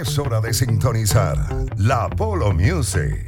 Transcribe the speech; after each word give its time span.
Es 0.00 0.16
hora 0.16 0.40
de 0.40 0.54
sintonizar 0.54 1.36
la 1.76 2.08
Polo 2.08 2.52
Music. 2.52 3.26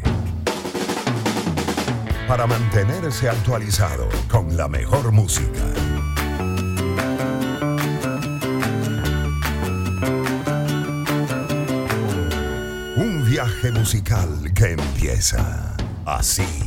Para 2.29 2.47
mantenerse 2.47 3.29
actualizado 3.29 4.09
con 4.31 4.57
la 4.57 4.69
mejor 4.69 5.11
música. 5.11 5.65
Un 12.97 13.25
viaje 13.29 13.73
musical 13.73 14.29
que 14.55 14.75
empieza 14.75 15.75
así. 16.07 16.60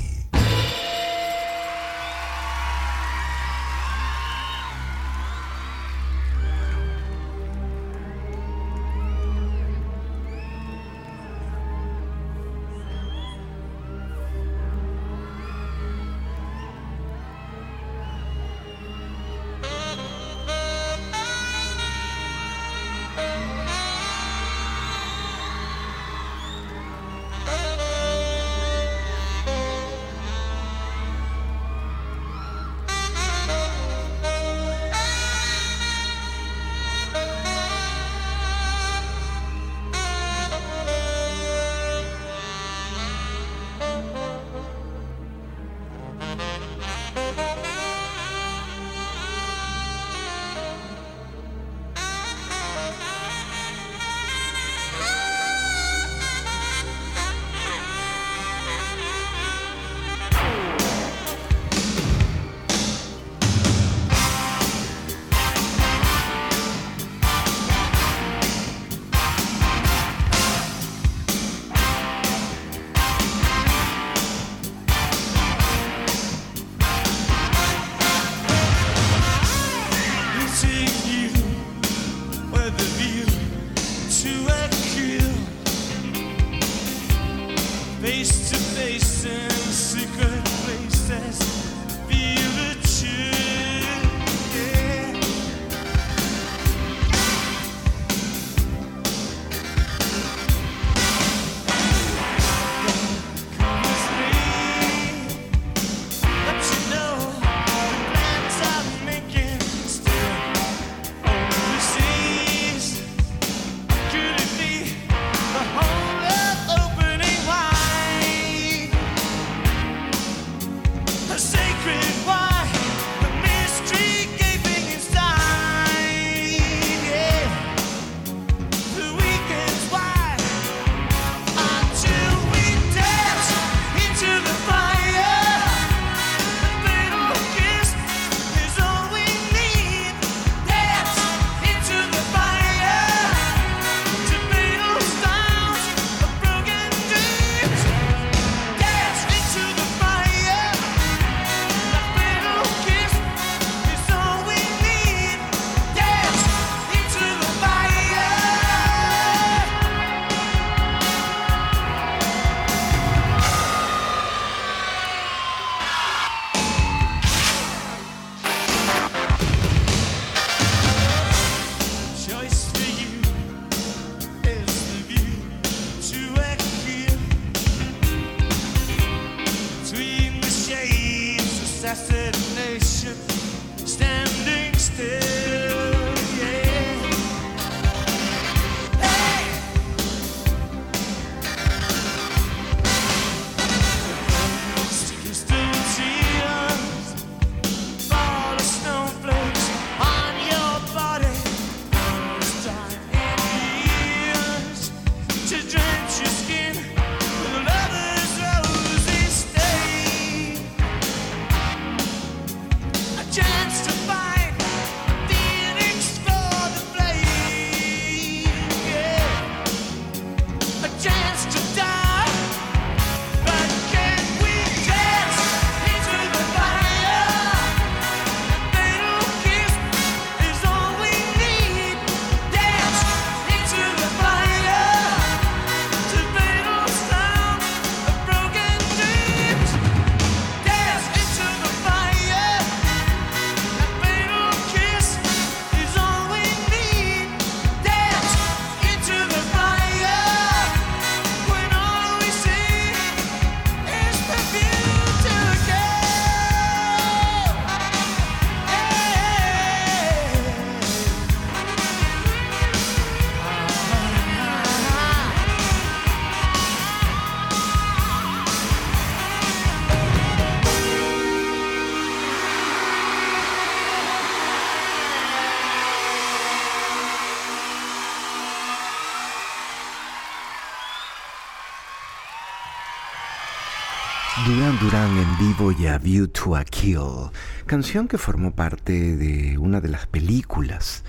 Vivo 285.47 285.73
y 285.73 285.87
A 285.87 285.97
View 285.97 286.29
to 286.29 286.55
a 286.55 286.63
Kill, 286.63 287.29
canción 287.65 288.07
que 288.07 288.17
formó 288.17 288.51
parte 288.51 289.17
de 289.17 289.57
una 289.57 289.81
de 289.81 289.89
las 289.89 290.07
películas 290.07 291.03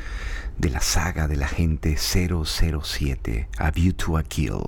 de 0.58 0.70
la 0.70 0.81
saga 0.81 1.28
de 1.28 1.36
la 1.36 1.46
gente 1.46 1.96
007, 1.96 3.48
A 3.58 3.70
View 3.70 3.92
to 3.92 4.19
a 4.19 4.25
Kill. 4.25 4.58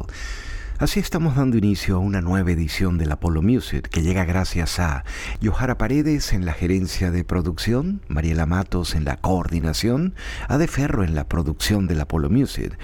Así 0.79 1.01
estamos 1.01 1.35
dando 1.35 1.57
inicio 1.57 1.97
a 1.97 1.99
una 1.99 2.21
nueva 2.21 2.53
edición 2.53 2.97
del 2.97 3.11
Apollo 3.11 3.43
Music 3.43 3.89
que 3.89 4.03
llega 4.03 4.25
gracias 4.25 4.79
a 4.79 5.05
Johara 5.43 5.77
Paredes 5.79 6.33
en 6.33 6.45
la 6.45 6.53
gerencia 6.53 7.11
de 7.11 7.25
producción, 7.25 8.03
Mariela 8.07 8.47
Matos 8.47 8.95
en 8.95 9.05
la 9.05 9.17
coordinación, 9.17 10.15
Ade 10.47 10.69
Ferro 10.69 11.03
en 11.03 11.17
la 11.17 11.29
producción 11.29 11.89
del 11.89 12.03
Apollo 12.03 12.31
Music. 12.31 12.79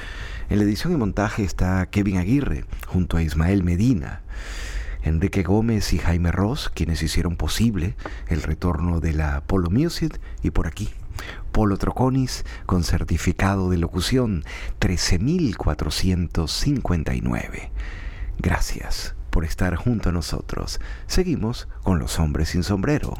En 0.50 0.58
la 0.58 0.64
edición 0.64 0.92
y 0.92 0.96
montaje 0.96 1.44
está 1.44 1.86
Kevin 1.86 2.16
Aguirre 2.16 2.64
junto 2.88 3.18
a 3.18 3.22
Ismael 3.22 3.62
Medina. 3.62 4.21
Enrique 5.02 5.42
Gómez 5.42 5.92
y 5.92 5.98
Jaime 5.98 6.32
Ross, 6.32 6.70
quienes 6.72 7.02
hicieron 7.02 7.36
posible 7.36 7.94
el 8.28 8.42
retorno 8.42 9.00
de 9.00 9.12
la 9.12 9.42
Polo 9.42 9.68
Music, 9.70 10.18
y 10.42 10.50
por 10.50 10.66
aquí, 10.66 10.88
Polo 11.52 11.76
Troconis 11.76 12.44
con 12.66 12.82
certificado 12.84 13.70
de 13.70 13.78
locución 13.78 14.44
13459. 14.78 17.70
Gracias 18.38 19.14
por 19.30 19.44
estar 19.44 19.74
junto 19.76 20.10
a 20.10 20.12
nosotros. 20.12 20.80
Seguimos 21.06 21.68
con 21.82 21.98
los 21.98 22.18
hombres 22.18 22.50
sin 22.50 22.62
sombrero. 22.62 23.14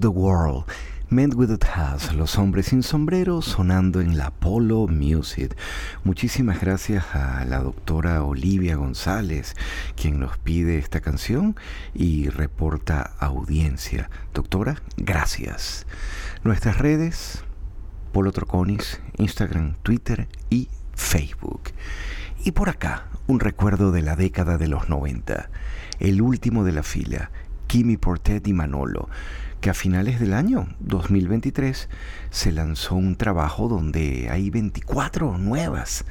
The 0.00 0.08
World. 0.08 0.64
Men 1.10 1.32
Without 1.36 1.64
Hats, 1.64 2.14
los 2.14 2.38
hombres 2.38 2.66
sin 2.66 2.82
sombrero 2.82 3.42
sonando 3.42 4.00
en 4.00 4.16
la 4.16 4.30
Polo 4.30 4.86
Music. 4.86 5.56
Muchísimas 6.04 6.60
gracias 6.60 7.04
a 7.14 7.44
la 7.44 7.58
doctora 7.58 8.22
Olivia 8.22 8.76
González, 8.76 9.54
quien 9.96 10.20
nos 10.20 10.38
pide 10.38 10.78
esta 10.78 11.00
canción 11.00 11.56
y 11.94 12.28
reporta 12.28 13.14
audiencia. 13.18 14.08
Doctora, 14.32 14.80
gracias. 14.96 15.86
Nuestras 16.44 16.78
redes, 16.78 17.44
Polo 18.12 18.32
Troconis, 18.32 19.00
Instagram, 19.18 19.74
Twitter 19.82 20.28
y 20.48 20.68
Facebook. 20.94 21.72
Y 22.44 22.52
por 22.52 22.68
acá, 22.68 23.06
un 23.26 23.40
recuerdo 23.40 23.90
de 23.90 24.02
la 24.02 24.16
década 24.16 24.56
de 24.56 24.68
los 24.68 24.88
90, 24.88 25.50
el 25.98 26.22
último 26.22 26.64
de 26.64 26.72
la 26.72 26.82
fila, 26.82 27.30
Kimi 27.66 27.96
Portet 27.96 28.46
y 28.48 28.52
Manolo 28.52 29.08
que 29.60 29.70
a 29.70 29.74
finales 29.74 30.20
del 30.20 30.32
año 30.32 30.68
2023 30.80 31.88
se 32.30 32.52
lanzó 32.52 32.94
un 32.94 33.16
trabajo 33.16 33.68
donde 33.68 34.28
hay 34.30 34.50
24 34.50 35.38
nuevas 35.38 36.04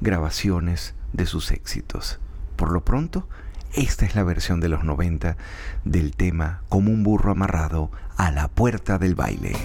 grabaciones 0.00 0.94
de 1.12 1.26
sus 1.26 1.50
éxitos. 1.50 2.20
Por 2.56 2.72
lo 2.72 2.84
pronto, 2.84 3.28
esta 3.74 4.06
es 4.06 4.14
la 4.14 4.22
versión 4.22 4.60
de 4.60 4.68
los 4.68 4.84
90 4.84 5.36
del 5.84 6.14
tema 6.14 6.62
Como 6.68 6.92
un 6.92 7.02
burro 7.02 7.32
amarrado 7.32 7.90
a 8.16 8.30
la 8.30 8.48
puerta 8.48 8.98
del 8.98 9.16
baile. 9.16 9.56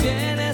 Y 0.00 0.47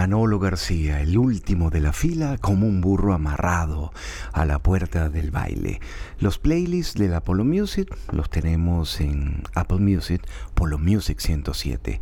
Manolo 0.00 0.38
García, 0.38 1.02
el 1.02 1.18
último 1.18 1.68
de 1.68 1.82
la 1.82 1.92
fila, 1.92 2.38
como 2.38 2.66
un 2.66 2.80
burro 2.80 3.12
amarrado 3.12 3.92
a 4.32 4.46
la 4.46 4.58
puerta 4.58 5.10
del 5.10 5.30
baile. 5.30 5.78
Los 6.18 6.38
playlists 6.38 6.98
de 6.98 7.08
la 7.08 7.20
Polo 7.20 7.44
Music 7.44 7.94
los 8.10 8.30
tenemos 8.30 8.98
en 9.02 9.42
Apple 9.54 9.80
Music, 9.80 10.26
Polo 10.54 10.78
Music 10.78 11.20
107. 11.20 12.00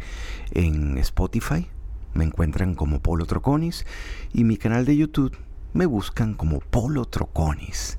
En 0.52 0.96
Spotify 0.98 1.66
me 2.14 2.22
encuentran 2.22 2.76
como 2.76 3.00
Polo 3.02 3.26
Troconis 3.26 3.84
y 4.32 4.44
mi 4.44 4.58
canal 4.58 4.84
de 4.84 4.96
YouTube 4.96 5.36
me 5.72 5.86
buscan 5.86 6.34
como 6.34 6.60
Polo 6.60 7.04
Troconis 7.04 7.98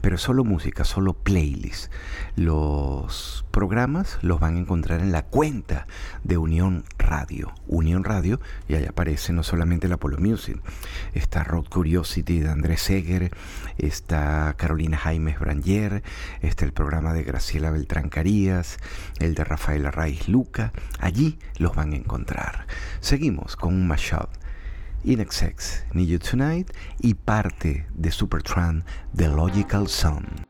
pero 0.00 0.18
solo 0.18 0.44
música, 0.44 0.84
solo 0.84 1.12
playlist. 1.12 1.92
Los 2.36 3.44
programas 3.50 4.18
los 4.22 4.40
van 4.40 4.56
a 4.56 4.60
encontrar 4.60 5.00
en 5.00 5.12
la 5.12 5.26
cuenta 5.26 5.86
de 6.24 6.38
Unión 6.38 6.84
Radio. 7.10 7.52
Unión 7.66 8.04
Radio, 8.04 8.40
y 8.68 8.74
ahí 8.74 8.86
aparece 8.86 9.32
no 9.32 9.42
solamente 9.42 9.88
la 9.88 9.96
Polo 9.96 10.18
Music, 10.18 10.60
está 11.12 11.42
Road 11.42 11.64
Curiosity 11.68 12.38
de 12.38 12.48
Andrés 12.48 12.82
Seger, 12.82 13.32
está 13.78 14.54
Carolina 14.56 14.96
Jaimes 14.96 15.40
Branger, 15.40 16.04
está 16.40 16.64
el 16.64 16.72
programa 16.72 17.12
de 17.12 17.24
Graciela 17.24 17.72
Beltrán 17.72 18.10
Carías, 18.10 18.78
el 19.18 19.34
de 19.34 19.42
Rafael 19.42 19.86
Arraiz 19.86 20.28
Luca. 20.28 20.72
Allí 21.00 21.38
los 21.58 21.74
van 21.74 21.92
a 21.92 21.96
encontrar. 21.96 22.66
Seguimos 23.00 23.56
con 23.56 23.74
un 23.74 23.88
mashup 23.88 24.30
Inexex, 25.02 25.84
Need 25.92 26.08
You 26.08 26.18
Tonight 26.18 26.72
y 27.00 27.14
parte 27.14 27.86
de 27.94 28.10
Supertramp 28.10 28.86
The 29.16 29.28
Logical 29.28 29.88
Song. 29.88 30.49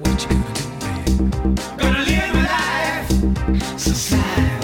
what 0.00 0.22
you 0.22 0.28
do. 0.28 1.54
Gonna 1.76 2.00
live 2.00 2.34
my 2.34 2.42
life 2.42 3.78
so 3.78 3.92
sad. 3.92 4.57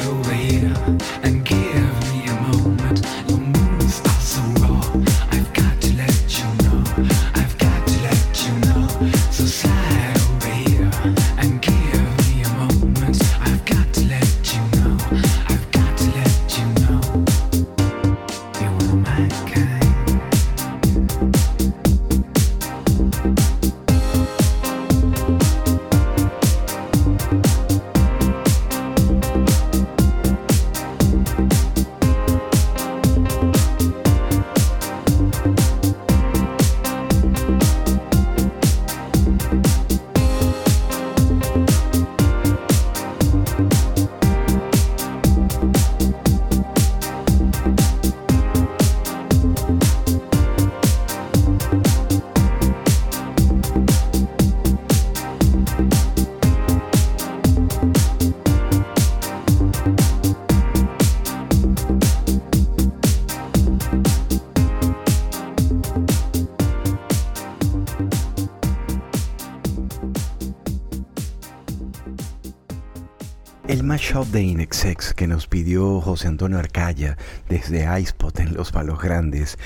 Shop 74.24 74.30
de 74.30 74.42
Inexex 74.42 75.12
que 75.12 75.26
nos 75.26 75.46
pidió 75.46 76.00
José 76.00 76.28
Antonio 76.28 76.58
Arcaya 76.58 77.16
desde 77.48 77.86
iSpot 78.00 78.38
en 78.38 78.54
Los 78.54 78.70
Palos 78.70 79.00
Grandes 79.00 79.58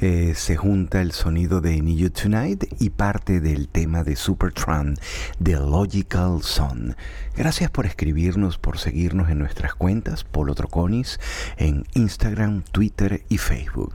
eh, 0.00 0.34
se 0.36 0.56
junta 0.56 1.00
el 1.00 1.12
sonido 1.12 1.60
de 1.60 1.80
Need 1.80 1.98
You 1.98 2.10
Tonight 2.10 2.64
y 2.80 2.90
parte 2.90 3.40
del 3.40 3.68
tema 3.68 4.02
de 4.02 4.16
Supertran 4.16 4.96
The 5.42 5.52
Logical 5.52 6.42
Son. 6.42 6.96
Gracias 7.36 7.70
por 7.70 7.86
escribirnos, 7.86 8.58
por 8.58 8.78
seguirnos 8.78 9.30
en 9.30 9.38
nuestras 9.38 9.74
cuentas, 9.74 10.24
Polo 10.24 10.54
Troconis, 10.54 11.20
en 11.56 11.84
Instagram, 11.94 12.62
Twitter 12.72 13.24
y 13.28 13.38
Facebook. 13.38 13.92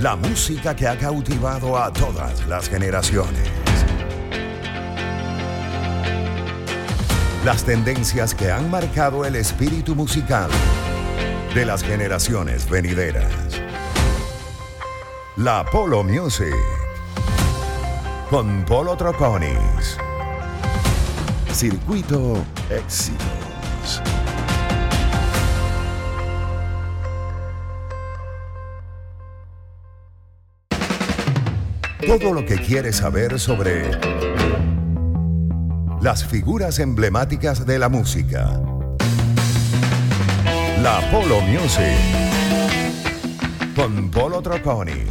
La 0.00 0.16
música 0.16 0.76
que 0.76 0.86
ha 0.86 0.96
cautivado 0.96 1.76
a 1.76 1.92
todas 1.92 2.46
las 2.46 2.68
generaciones. 2.68 3.63
Las 7.44 7.62
tendencias 7.62 8.34
que 8.34 8.50
han 8.50 8.70
marcado 8.70 9.26
el 9.26 9.36
espíritu 9.36 9.94
musical 9.94 10.48
de 11.54 11.66
las 11.66 11.82
generaciones 11.82 12.68
venideras. 12.70 13.30
La 15.36 15.62
Polo 15.70 16.02
Music 16.02 16.54
con 18.30 18.64
Polo 18.64 18.96
Troconis. 18.96 19.98
Circuito 21.52 22.42
Éxitos. 22.70 24.02
Todo 32.06 32.32
lo 32.32 32.46
que 32.46 32.56
quieres 32.56 32.96
saber 32.96 33.38
sobre 33.38 33.90
las 36.04 36.22
figuras 36.22 36.80
emblemáticas 36.80 37.64
de 37.64 37.78
la 37.78 37.88
música. 37.88 38.60
La 40.82 41.00
Polo 41.10 41.40
Music 41.40 41.96
con 43.74 44.10
Polo 44.10 44.42
Troconi. 44.42 45.06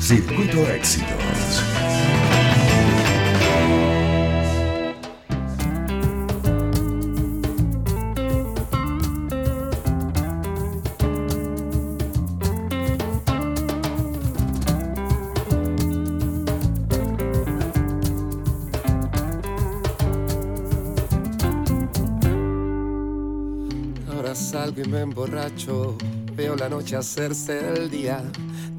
Circuito 0.00 0.68
Éxitos. 0.68 1.25
Veo 26.34 26.56
la 26.56 26.68
noche 26.68 26.96
hacerse 26.96 27.72
el 27.74 27.88
día, 27.88 28.20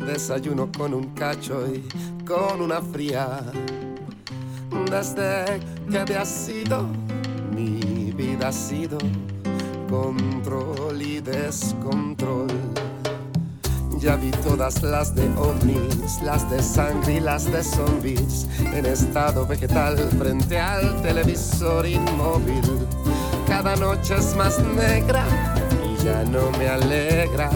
desayuno 0.06 0.70
con 0.78 0.94
un 0.94 1.14
cacho 1.14 1.66
y 1.66 1.82
con 2.26 2.62
una 2.62 2.82
fría. 2.82 3.40
Desde 4.92 5.62
que 5.90 6.00
te 6.00 6.18
has 6.18 6.28
sido, 6.28 6.86
mi 7.56 8.12
vida 8.12 8.50
ha 8.50 8.52
sido 8.52 8.98
control 9.90 11.02
y 11.02 11.22
descontrol. 11.22 12.50
Ya 14.00 14.18
vi 14.18 14.32
todas 14.32 14.84
las 14.84 15.16
de 15.16 15.26
ovnis, 15.38 16.22
las 16.22 16.50
de 16.50 16.62
sangre 16.62 17.16
y 17.16 17.20
las 17.22 17.46
de 17.46 17.64
zombies, 17.64 18.46
en 18.74 18.86
estado 18.86 19.48
vegetal 19.48 19.98
frente 20.20 20.60
al 20.60 21.02
televisor 21.02 21.88
inmóvil. 21.88 22.86
Cada 23.48 23.76
noche 23.78 24.16
es 24.16 24.36
más 24.36 24.60
negra 24.60 25.57
ya 26.08 26.24
no 26.24 26.50
me 26.58 26.70
alegra 26.70 27.50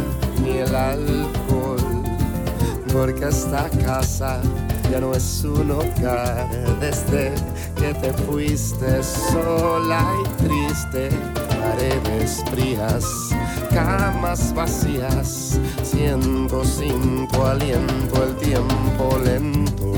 ni 0.44 0.58
el 0.58 0.76
alcohol, 0.76 2.04
porque 2.92 3.30
esta 3.30 3.70
casa 3.86 4.42
ya 4.92 5.00
no 5.00 5.14
es 5.14 5.46
un 5.46 5.72
hogar 5.72 6.50
desde 6.82 7.32
que 7.80 7.94
te 7.94 8.12
fuiste 8.12 9.02
sola 9.04 10.04
y 10.22 10.44
triste. 10.44 11.10
Paredes 11.62 12.44
frías, 12.52 13.06
camas 13.74 14.54
vacías, 14.54 15.58
siento 15.84 16.66
sin 16.66 17.30
tu 17.30 17.42
aliento 17.44 18.24
el 18.26 18.36
tiempo 18.36 19.18
lento, 19.24 19.94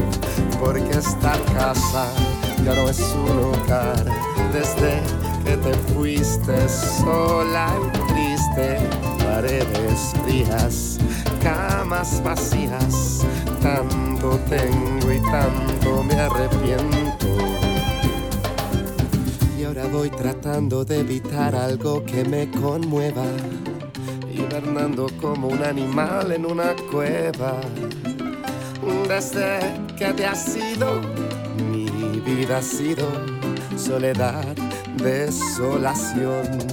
porque 0.60 0.92
esta 0.92 1.34
casa 1.56 2.06
ya 2.63 2.76
no 2.76 2.88
es 2.88 3.02
un 3.16 3.39
hogar 3.46 4.06
desde 4.52 5.02
que 5.44 5.58
te 5.58 5.74
fuiste 5.94 6.70
sola 6.70 7.74
y 7.82 8.13
triste. 8.13 8.33
Paredes 8.56 10.13
frías, 10.24 11.00
camas 11.42 12.22
vacías, 12.24 13.26
tanto 13.62 14.39
tengo 14.48 15.12
y 15.12 15.20
tanto 15.22 16.04
me 16.04 16.13
arrepiento. 16.13 17.28
Y 19.58 19.63
ahora 19.63 19.88
voy 19.88 20.12
tratando 20.12 20.86
de 20.86 21.00
evitar 21.00 21.56
algo 21.56 22.06
que 22.06 22.24
me 22.26 22.52
conmueva, 22.52 23.26
hibernando 24.32 25.08
como 25.20 25.48
un 25.48 25.63
animal 25.63 26.32
en 26.32 26.46
una 26.46 26.76
cueva. 26.92 27.60
Desde 29.08 29.60
que 29.98 30.13
te 30.13 30.28
has 30.28 30.56
ido, 30.56 31.02
mi 31.72 32.20
vida 32.20 32.58
ha 32.58 32.62
sido 32.62 33.08
soledad, 33.76 34.46
desolación. 34.98 36.73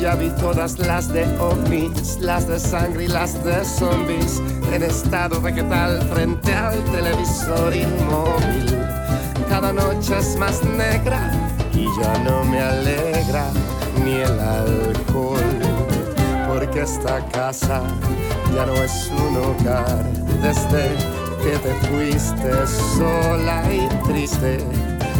Ya 0.00 0.14
vi 0.14 0.30
todas 0.40 0.78
las 0.78 1.12
de 1.12 1.24
ovnis, 1.38 2.18
las 2.20 2.46
de 2.46 2.60
sangre 2.60 3.04
y 3.04 3.08
las 3.08 3.44
de 3.44 3.64
zombies 3.64 4.40
en 4.72 4.84
estado 4.84 5.40
vegetal 5.40 6.00
frente 6.12 6.54
al 6.54 6.82
televisor 6.84 7.74
inmóvil. 7.74 8.78
Cada 9.48 9.72
noche 9.72 10.16
es 10.18 10.36
más 10.36 10.62
negra 10.62 11.32
y 11.74 11.86
ya 12.00 12.16
no 12.20 12.44
me 12.44 12.60
alegra 12.60 13.50
ni 14.04 14.14
el 14.14 14.38
alcohol, 14.38 15.40
porque 16.46 16.82
esta 16.82 17.24
casa 17.30 17.82
ya 18.54 18.66
no 18.66 18.74
es 18.74 19.10
un 19.10 19.36
hogar 19.36 20.04
desde 20.40 20.90
que 21.42 21.58
te 21.58 21.74
fuiste 21.88 22.66
sola 22.96 23.64
y 23.72 23.88
triste. 24.06 24.58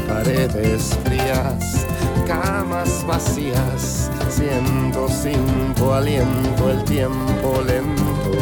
Paredes 0.07 0.97
frías, 1.05 1.85
camas 2.27 3.05
vacías, 3.07 4.11
siendo 4.29 5.09
sin 5.09 5.75
tu 5.75 5.93
aliento 5.93 6.71
el 6.71 6.85
tiempo 6.85 7.63
lento, 7.67 8.33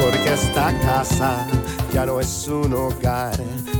porque 0.00 0.34
esta 0.34 0.72
casa 0.80 1.46
ya 1.92 2.06
no 2.06 2.20
es 2.20 2.48
un 2.48 2.72
hogar 2.72 3.36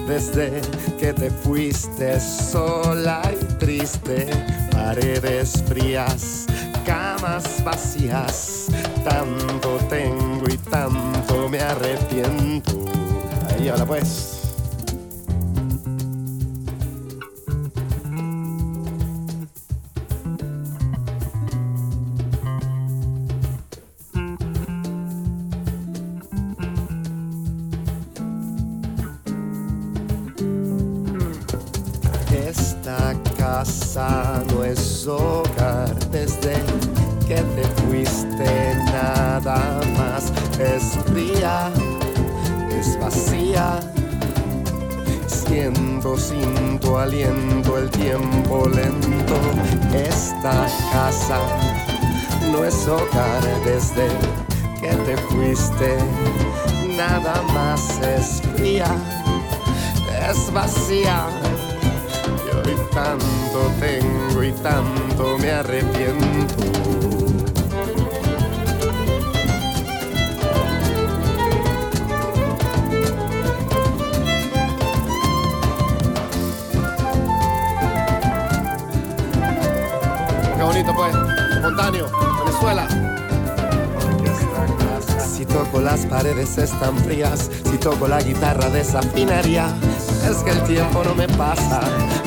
desde 0.07 0.61
que 0.99 1.12
te 1.12 1.31
fuiste 1.31 2.21
sola 2.21 3.23
y 3.33 3.45
triste. 3.55 4.29
Paredes 4.71 5.62
frías, 5.66 6.47
camas 6.85 7.62
vacías, 7.64 8.66
tanto 9.05 9.79
tengo 9.88 10.45
y 10.49 10.57
tanto 10.59 11.49
me 11.49 11.61
arrepiento. 11.61 12.85
Ahí 13.49 13.68
ahora 13.68 13.87
pues. 13.87 14.41
El 47.24 47.90
tiempo 47.90 48.68
lento. 48.68 49.37
Esta 49.94 50.66
casa 50.92 51.38
no 52.50 52.64
es 52.64 52.88
hogar 52.88 53.42
desde 53.64 54.08
que 54.80 54.94
te 55.04 55.16
fuiste. 55.28 55.98
Nada 56.96 57.42
más 57.54 58.00
es 58.00 58.42
fría, 58.54 58.87
es 60.28 60.52
vacía. 60.52 61.26
Y 62.44 62.68
hoy 62.68 62.76
tanto 62.92 63.70
tengo 63.80 64.42
y 64.42 64.52
tanto 64.52 65.38
me 65.38 65.50
arrepiento. 65.50 67.21
Venezuela. 81.76 82.87
Si 85.18 85.46
toco 85.46 85.80
las 85.80 86.04
paredes 86.06 86.58
están 86.58 86.96
frías, 86.98 87.50
si 87.70 87.78
toco 87.78 88.06
la 88.08 88.20
guitarra 88.22 88.68
desafinaría. 88.68 89.66
Es 90.28 90.37
que 90.44 90.50
el 90.50 90.62
tiempo 90.64 91.02
no 91.04 91.14
me 91.14 91.26
pasa 91.28 91.80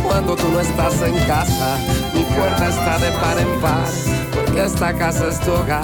cuando 0.04 0.36
tú 0.36 0.50
no 0.52 0.60
estás 0.60 1.02
en 1.02 1.16
casa. 1.28 1.78
Mi 2.14 2.24
puerta 2.24 2.68
está 2.68 2.98
de 3.00 3.12
par 3.20 3.38
en 3.38 3.62
par, 3.62 3.88
porque 4.34 4.66
esta 4.66 4.94
casa 4.98 5.28
es 5.30 5.40
tu 5.40 5.52
hogar 5.52 5.84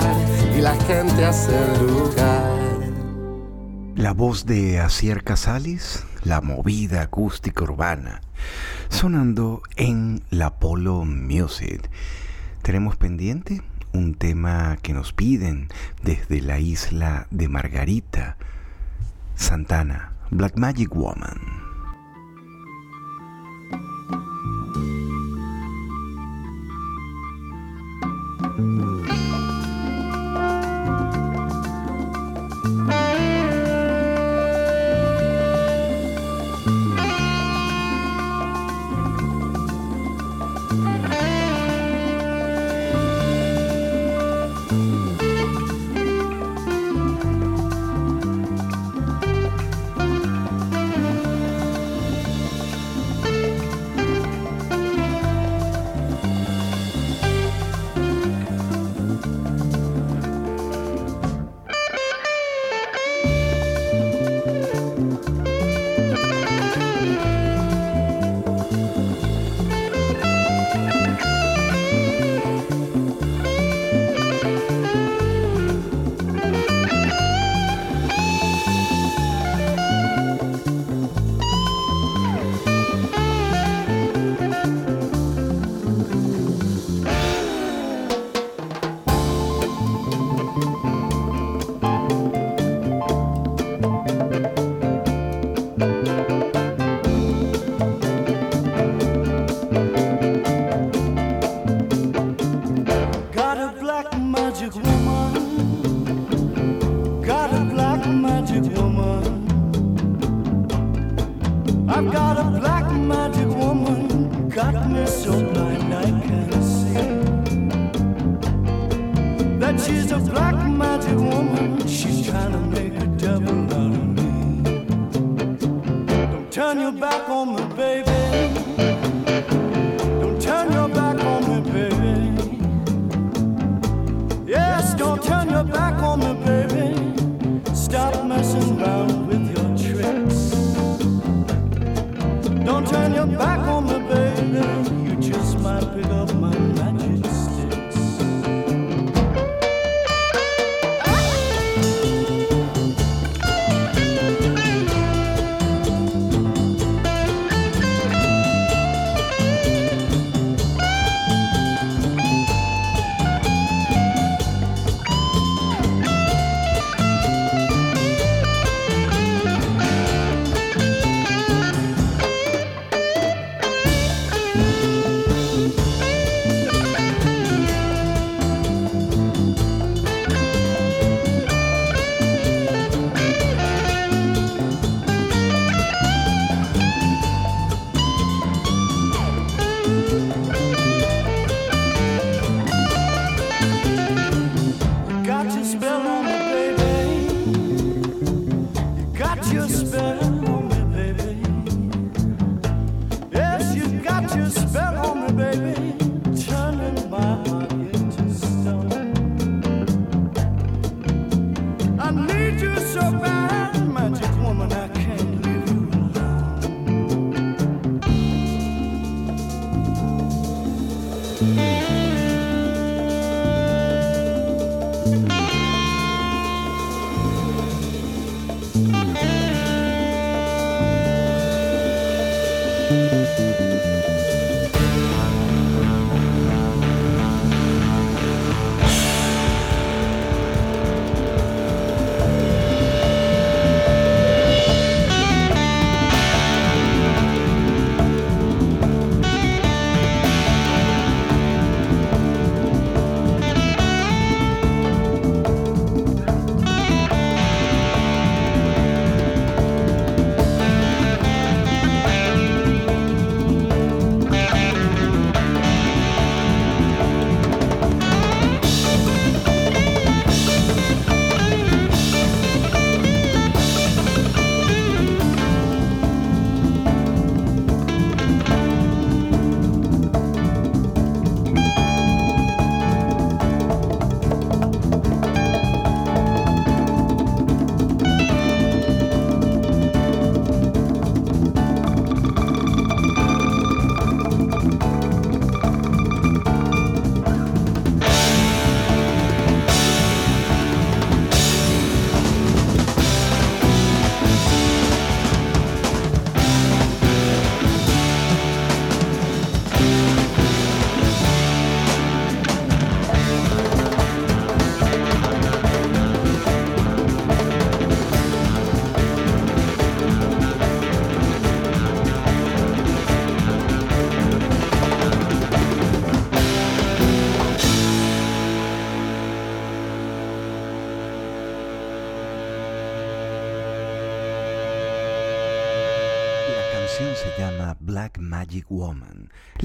y 0.58 0.62
la 0.62 0.76
gente 0.86 1.24
hace 1.24 1.52
el 1.56 1.88
lugar. 1.88 2.62
La 3.96 4.14
voz 4.14 4.46
de 4.46 4.80
Asier 4.80 5.24
Casales, 5.24 6.04
la 6.24 6.42
movida 6.42 7.04
acústica 7.04 7.64
urbana, 7.64 8.22
sonando 8.90 9.62
en 9.76 10.24
la 10.32 10.58
Polo 10.60 11.06
Music. 11.06 11.90
Tenemos 12.62 12.96
pendiente 12.96 13.62
un 13.92 14.14
tema 14.14 14.78
que 14.82 14.94
nos 14.94 15.14
piden 15.14 15.68
desde 16.04 16.42
la 16.42 16.60
isla 16.60 17.28
de 17.32 17.48
Margarita, 17.48 18.38
Santana, 19.36 20.14
Black 20.30 20.58
Magic 20.58 20.96
Woman. 20.96 21.62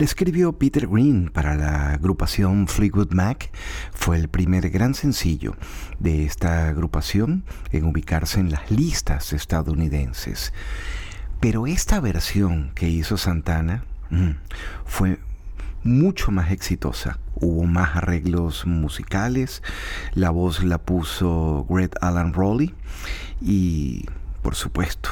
Escribió 0.07 0.53
Peter 0.53 0.87
Green 0.87 1.31
para 1.33 1.57
la 1.57 1.90
agrupación 1.90 2.69
Fleetwood 2.69 3.12
Mac. 3.12 3.51
Fue 3.92 4.16
el 4.16 4.29
primer 4.29 4.71
gran 4.71 4.95
sencillo 4.95 5.57
de 5.99 6.25
esta 6.25 6.69
agrupación 6.69 7.45
en 7.73 7.85
ubicarse 7.85 8.38
en 8.38 8.53
las 8.53 8.71
listas 8.71 9.33
estadounidenses. 9.33 10.53
Pero 11.40 11.66
esta 11.66 11.99
versión 11.99 12.71
que 12.77 12.88
hizo 12.88 13.16
Santana 13.16 13.85
mm, 14.11 14.31
fue 14.85 15.19
mucho 15.83 16.31
más 16.31 16.53
exitosa. 16.53 17.19
Hubo 17.35 17.64
más 17.64 17.97
arreglos 17.97 18.64
musicales. 18.64 19.61
La 20.14 20.31
voz 20.31 20.62
la 20.62 20.79
puso 20.79 21.66
Greg 21.69 21.90
Alan 22.01 22.33
Rowley. 22.33 22.77
Y, 23.40 24.07
por 24.42 24.55
supuesto, 24.55 25.11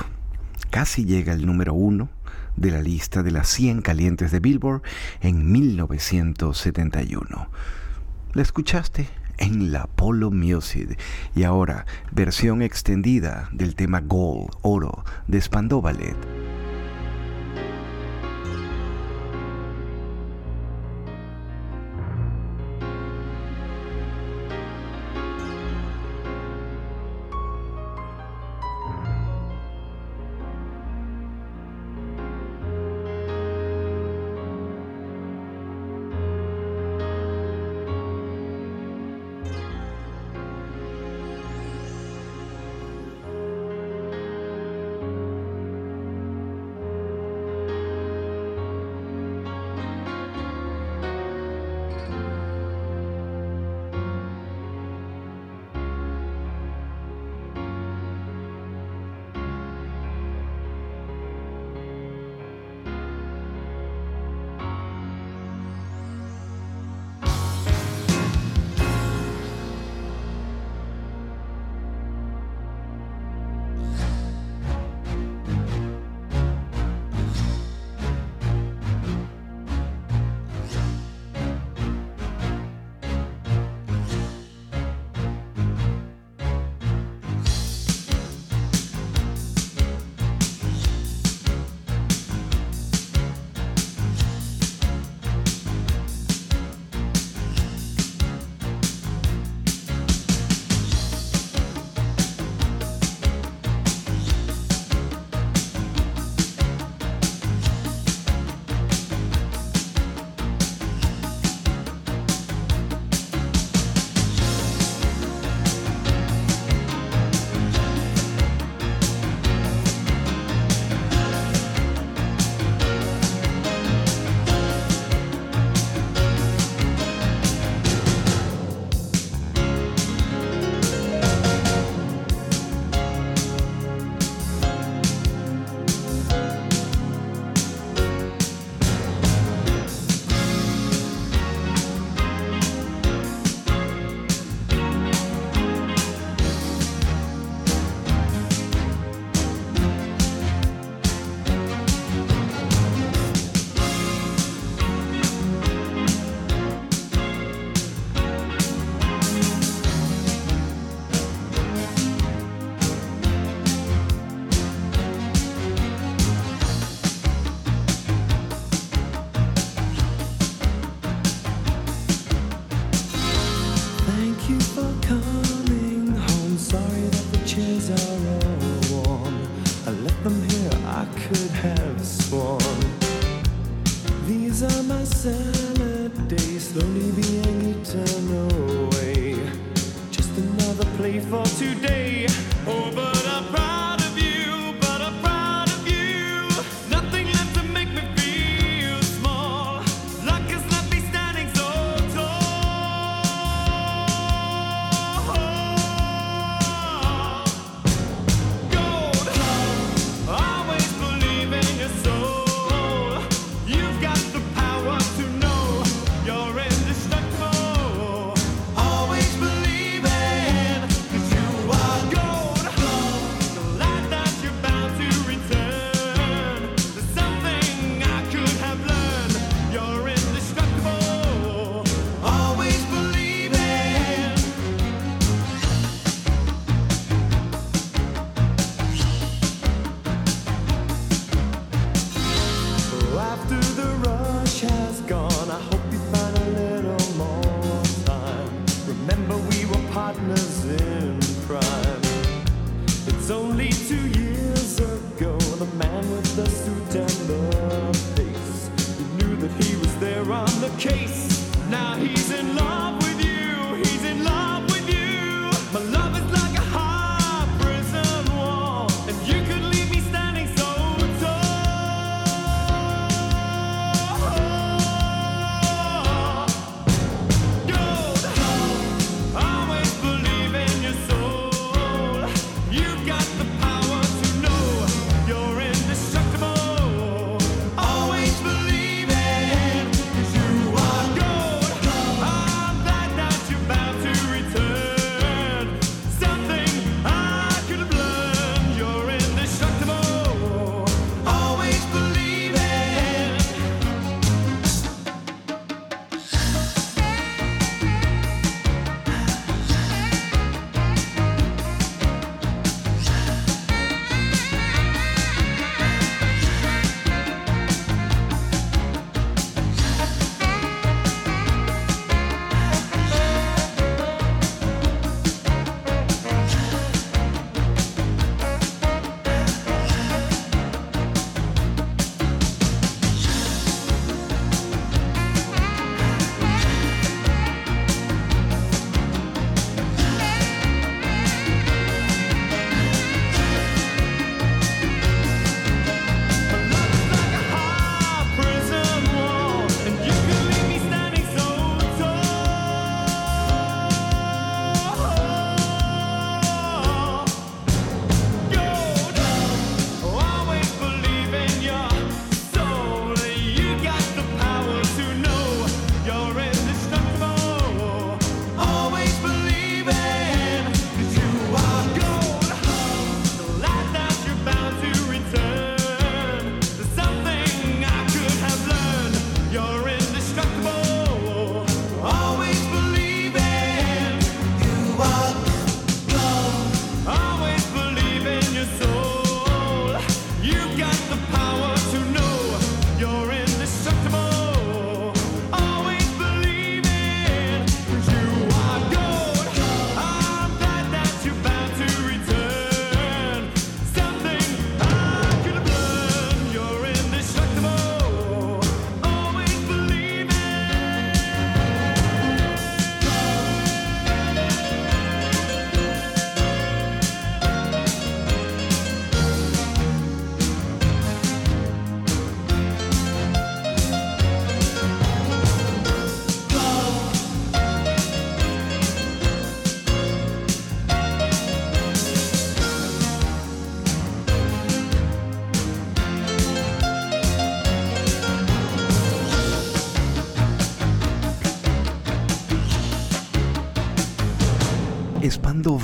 casi 0.71 1.05
llega 1.05 1.33
al 1.33 1.45
número 1.45 1.75
uno 1.75 2.09
de 2.57 2.71
la 2.71 2.81
lista 2.81 3.23
de 3.23 3.31
las 3.31 3.49
100 3.49 3.83
calientes 3.83 4.31
de 4.31 4.41
Billboard 4.41 4.83
en 5.21 5.51
1971. 5.51 7.49
¿La 8.33 8.43
escuchaste? 8.43 9.09
En 9.39 9.73
la 9.73 9.87
Polo 9.87 10.31
Music. 10.31 10.99
Y 11.35 11.43
ahora, 11.45 11.87
versión 12.13 12.63
extendida 12.63 13.49
del 13.53 13.75
tema 13.75 14.01
Gold, 14.01 14.51
Oro, 14.63 15.05
de 15.27 15.41
Spandau 15.41 15.81
Ballet. 15.81 16.17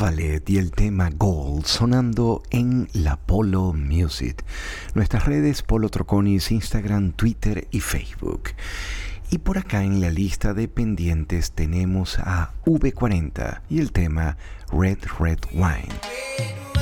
Ballet 0.01 0.49
y 0.49 0.57
el 0.57 0.71
tema 0.71 1.11
Gold 1.11 1.67
sonando 1.67 2.43
en 2.49 2.89
la 2.95 3.17
Polo 3.19 3.75
Music. 3.75 4.43
Nuestras 4.95 5.27
redes 5.27 5.63
Polo 5.63 5.91
Troconis, 5.91 6.51
Instagram, 6.51 7.13
Twitter 7.13 7.69
y 7.71 7.81
Facebook. 7.81 8.49
Y 9.31 9.39
por 9.39 9.59
acá 9.59 9.85
en 9.85 10.01
la 10.01 10.09
lista 10.09 10.55
de 10.55 10.69
pendientes 10.69 11.53
tenemos 11.53 12.19
a 12.19 12.55
V40 12.65 13.61
y 13.69 13.81
el 13.81 13.93
tema 13.93 14.39
Red 14.73 15.01
Red 15.19 15.41
Wine. 15.53 16.80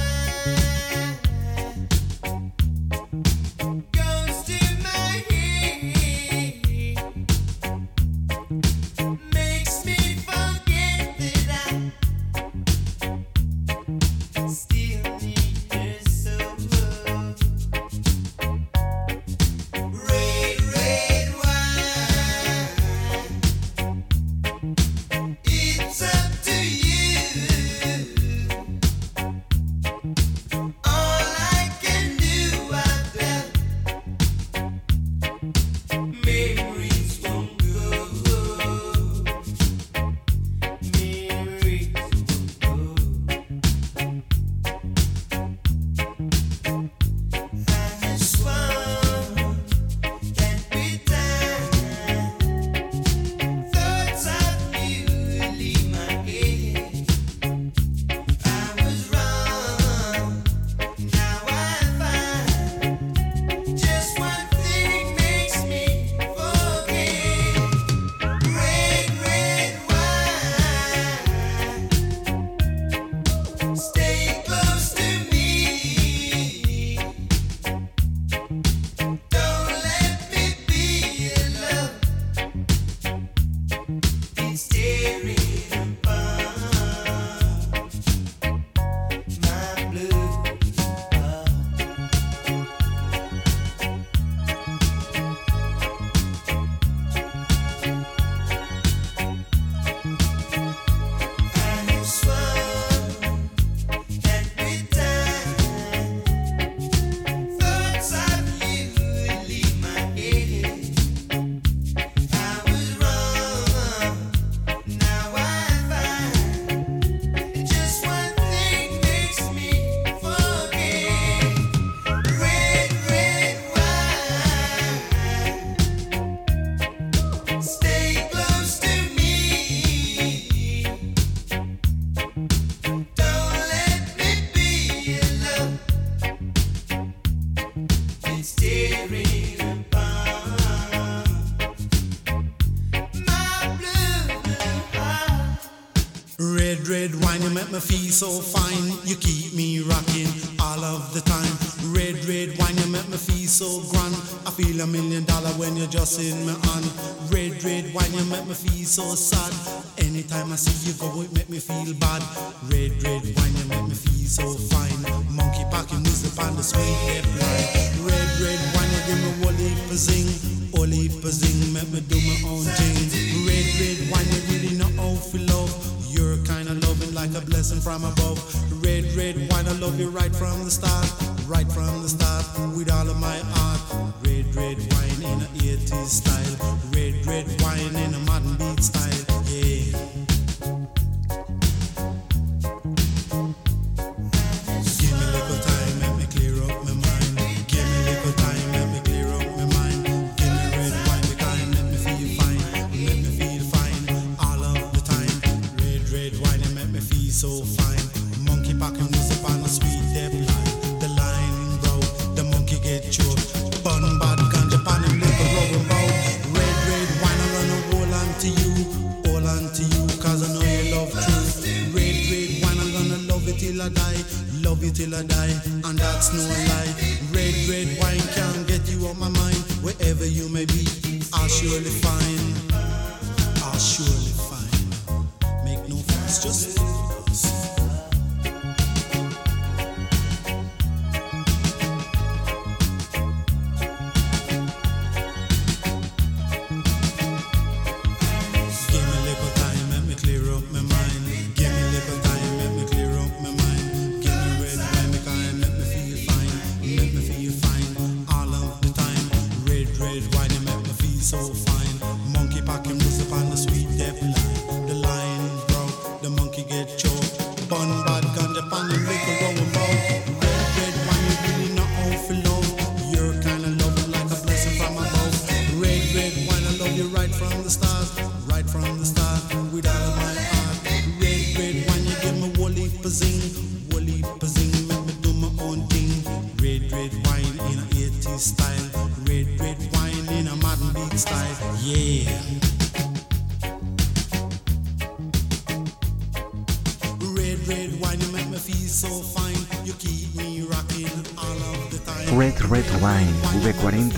so 148.18 148.42
far. 148.42 148.57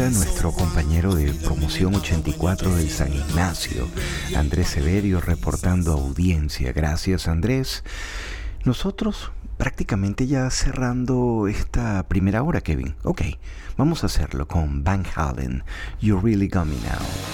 nuestro 0.08 0.50
compañero 0.52 1.14
de 1.14 1.30
promoción 1.34 1.94
84 1.94 2.74
del 2.74 2.88
San 2.88 3.12
Ignacio, 3.12 3.86
Andrés 4.34 4.68
Severio, 4.68 5.20
reportando 5.20 5.92
audiencia. 5.92 6.72
Gracias 6.72 7.28
Andrés. 7.28 7.84
Nosotros 8.64 9.30
prácticamente 9.58 10.26
ya 10.26 10.48
cerrando 10.48 11.48
esta 11.48 12.02
primera 12.08 12.42
hora, 12.42 12.62
Kevin. 12.62 12.94
Ok, 13.02 13.22
vamos 13.76 14.02
a 14.02 14.06
hacerlo 14.06 14.48
con 14.48 14.84
Van 14.84 15.04
Halen. 15.14 15.64
You 16.00 16.18
Really 16.18 16.48
Got 16.48 16.64
Me 16.64 16.76
Now. 16.76 17.29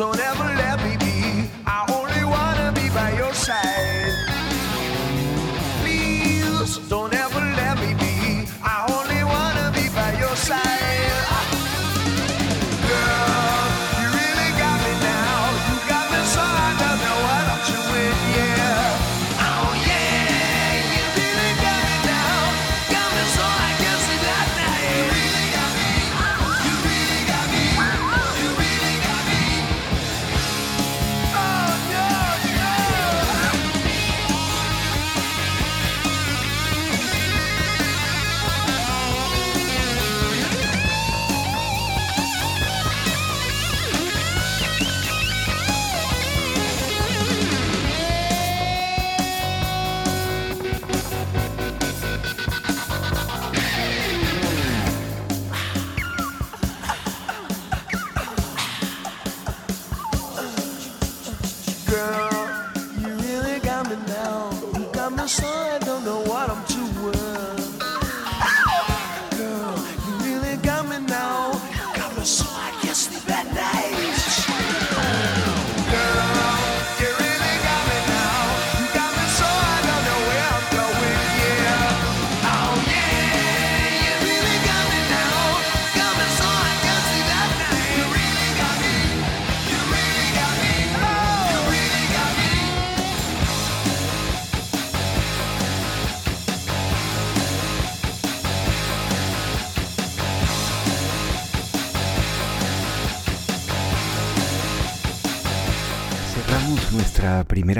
don't 0.00 0.18
ever 0.18 0.44
let 0.44 0.82
me 0.82 0.96
be 0.96 1.09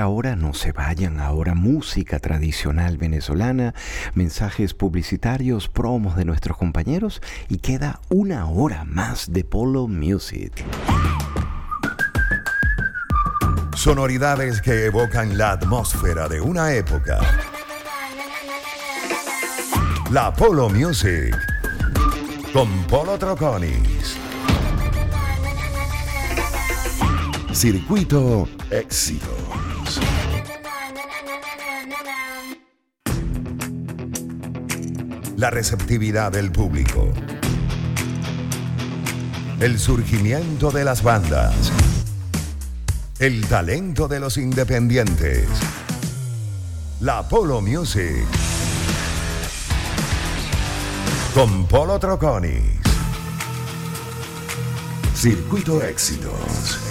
nuestra 0.00 0.06
primera 0.06 0.08
hora. 0.08 0.36
No 0.36 0.54
se 0.54 0.72
vayan 0.72 1.20
ahora. 1.20 1.54
Música 1.54 2.18
tradicional 2.18 2.96
venezolana, 2.96 3.74
mensajes 4.14 4.72
publicitarios, 4.74 5.68
promos 5.68 6.16
de 6.16 6.24
nuestros 6.24 6.56
compañeros 6.56 7.20
y 7.48 7.58
queda 7.58 8.00
una 8.08 8.46
hora 8.46 8.84
más 8.84 9.32
de 9.32 9.44
Polo 9.44 9.88
Music. 9.88 10.64
Sonoridades 13.74 14.60
que 14.60 14.86
evocan 14.86 15.36
la 15.36 15.52
atmósfera 15.52 16.28
de 16.28 16.40
una 16.40 16.72
época. 16.72 17.18
La 20.10 20.32
Polo 20.32 20.68
Music. 20.68 21.36
Con 22.52 22.68
Polo 22.86 23.18
Troconis. 23.18 24.16
Circuito 27.52 28.48
Éxitos. 28.70 29.39
La 35.40 35.48
receptividad 35.48 36.30
del 36.30 36.52
público. 36.52 37.10
El 39.58 39.78
surgimiento 39.78 40.70
de 40.70 40.84
las 40.84 41.02
bandas. 41.02 41.72
El 43.18 43.46
talento 43.46 44.06
de 44.06 44.20
los 44.20 44.36
independientes. 44.36 45.48
La 47.00 47.26
Polo 47.26 47.62
Music. 47.62 48.26
Con 51.32 51.66
Polo 51.66 51.98
Troconis. 51.98 52.76
Circuito 55.14 55.82
Éxitos. 55.82 56.89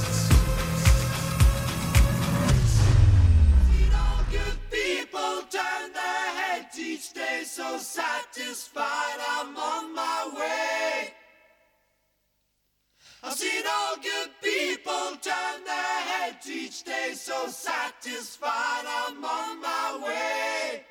Each 16.47 16.83
day, 16.83 17.11
so 17.13 17.47
satisfied 17.47 18.85
I'm 18.85 19.23
on 19.23 19.61
my 19.61 19.99
way. 20.05 20.83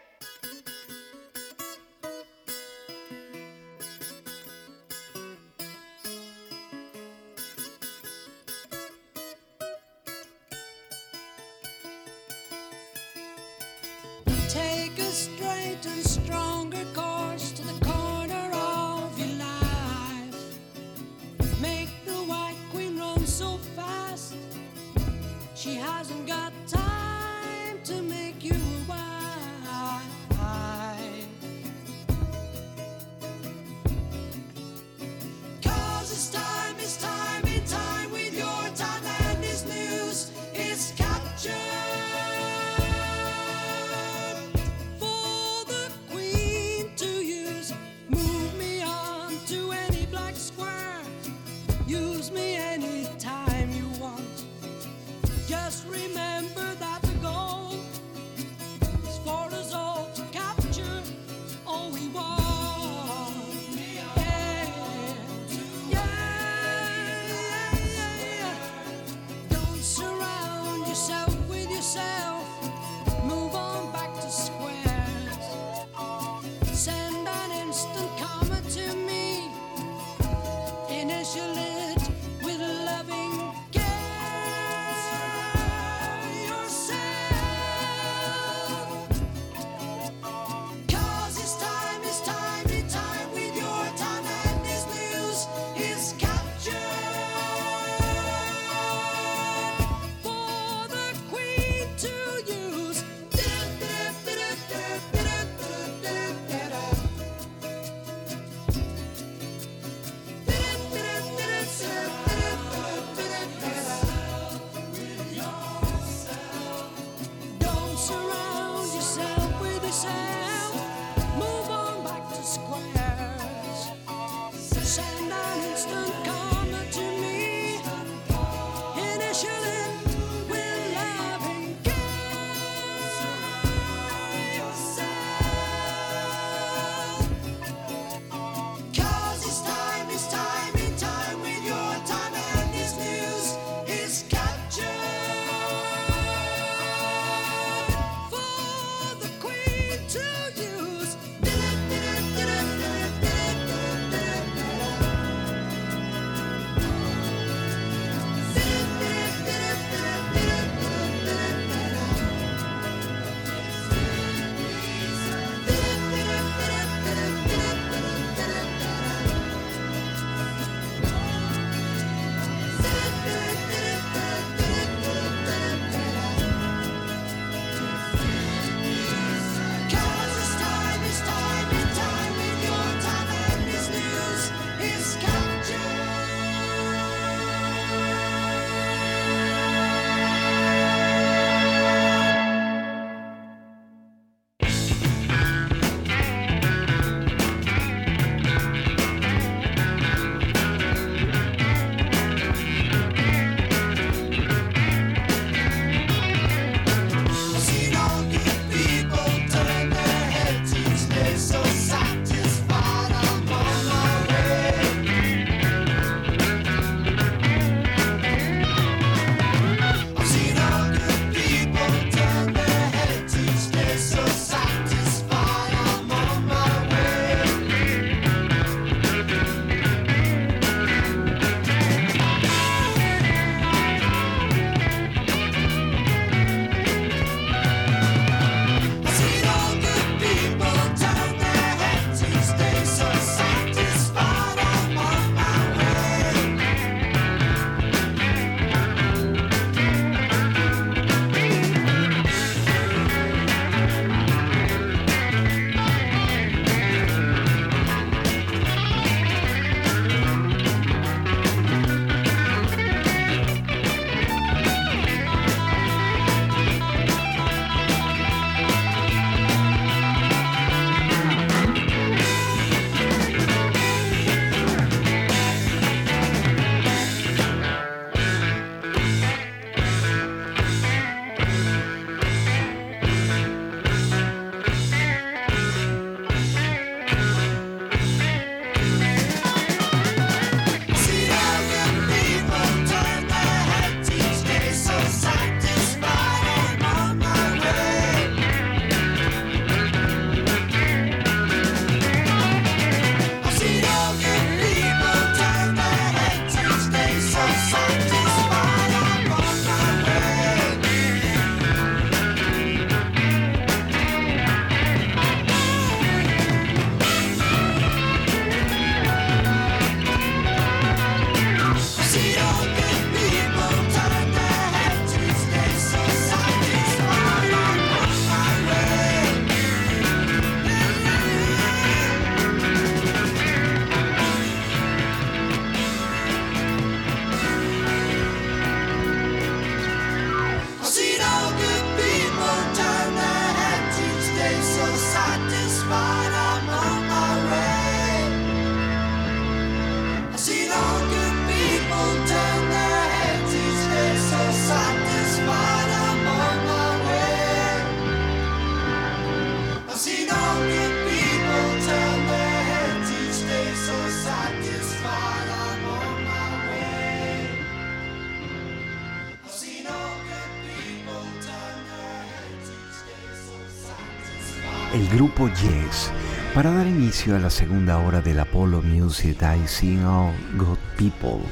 Yes, 375.39 376.11
para 376.53 376.73
dar 376.73 376.89
inicio 376.89 377.37
a 377.37 377.39
la 377.39 377.49
segunda 377.49 377.99
hora 377.99 378.21
del 378.21 378.41
Apollo 378.41 378.83
Music 378.83 379.41
I 379.41 379.69
Sing 379.69 380.03
All 380.03 380.35
Good 380.57 380.79
People. 380.97 381.47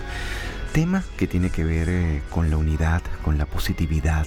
Tema 0.72 1.04
que 1.16 1.28
tiene 1.28 1.50
que 1.50 1.62
ver 1.62 1.88
eh, 1.88 2.22
con 2.28 2.50
la 2.50 2.56
unidad, 2.56 3.00
con 3.22 3.38
la 3.38 3.46
positividad, 3.46 4.26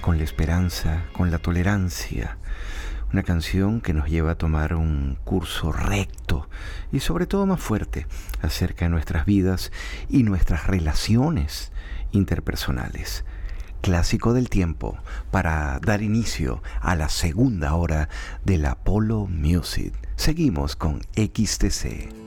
con 0.00 0.18
la 0.18 0.24
esperanza, 0.24 1.04
con 1.12 1.30
la 1.30 1.38
tolerancia. 1.38 2.38
Una 3.12 3.22
canción 3.22 3.80
que 3.80 3.94
nos 3.94 4.10
lleva 4.10 4.32
a 4.32 4.38
tomar 4.38 4.74
un 4.74 5.16
curso 5.22 5.70
recto 5.70 6.48
y 6.90 6.98
sobre 6.98 7.26
todo 7.26 7.46
más 7.46 7.60
fuerte 7.60 8.08
acerca 8.42 8.86
de 8.86 8.90
nuestras 8.90 9.24
vidas 9.24 9.70
y 10.10 10.24
nuestras 10.24 10.66
relaciones 10.66 11.70
interpersonales 12.10 13.24
clásico 13.80 14.32
del 14.32 14.48
tiempo 14.48 14.98
para 15.30 15.78
dar 15.80 16.02
inicio 16.02 16.62
a 16.80 16.94
la 16.94 17.08
segunda 17.08 17.74
hora 17.74 18.08
del 18.44 18.66
Apollo 18.66 19.26
Music. 19.26 19.92
Seguimos 20.16 20.76
con 20.76 21.00
XTC. 21.16 22.25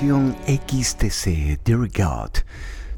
XTC, 0.00 1.60
Dear 1.62 1.90
God, 1.94 2.30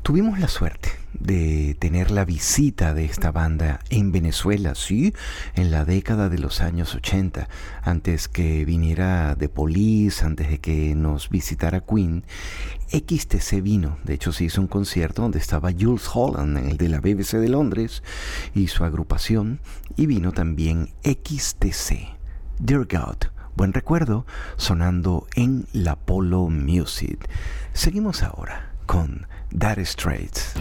tuvimos 0.04 0.38
la 0.38 0.46
suerte 0.46 0.90
de 1.14 1.76
tener 1.80 2.12
la 2.12 2.24
visita 2.24 2.94
de 2.94 3.04
esta 3.04 3.32
banda 3.32 3.80
en 3.90 4.12
Venezuela, 4.12 4.76
sí, 4.76 5.12
en 5.56 5.72
la 5.72 5.84
década 5.84 6.28
de 6.28 6.38
los 6.38 6.60
años 6.60 6.94
80, 6.94 7.48
antes 7.82 8.28
que 8.28 8.64
viniera 8.64 9.34
The 9.36 9.48
Police, 9.48 10.24
antes 10.24 10.48
de 10.48 10.58
que 10.60 10.94
nos 10.94 11.28
visitara 11.28 11.80
Queen. 11.80 12.22
XTC 12.92 13.60
vino, 13.60 13.98
de 14.04 14.14
hecho 14.14 14.32
se 14.32 14.44
hizo 14.44 14.60
un 14.60 14.68
concierto 14.68 15.22
donde 15.22 15.40
estaba 15.40 15.72
Jules 15.72 16.08
Holland, 16.14 16.56
el 16.58 16.76
de 16.76 16.88
la 16.88 17.00
BBC 17.00 17.38
de 17.38 17.48
Londres, 17.48 18.04
y 18.54 18.68
su 18.68 18.84
agrupación, 18.84 19.58
y 19.96 20.06
vino 20.06 20.30
también 20.30 20.90
XTC, 21.02 22.16
Dear 22.60 22.86
God. 22.86 23.31
Buen 23.54 23.72
recuerdo 23.72 24.26
sonando 24.56 25.26
en 25.34 25.66
la 25.72 25.96
Polo 25.96 26.48
Music. 26.48 27.28
Seguimos 27.72 28.22
ahora 28.22 28.72
con 28.86 29.26
Dire 29.50 29.84
Straits. 29.84 30.54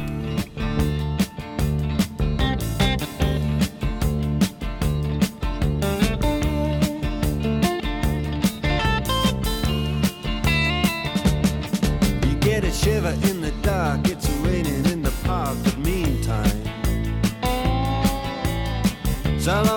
Shiver 12.74 13.12
in 13.30 13.42
the 13.42 13.52
dark, 13.62 14.08
it's 14.08 14.28
raining 14.38 14.86
in 14.88 15.04
the 15.04 15.12
park, 15.24 15.56
but 15.64 15.78
meantime. 15.78 16.50
Sound 19.40 19.70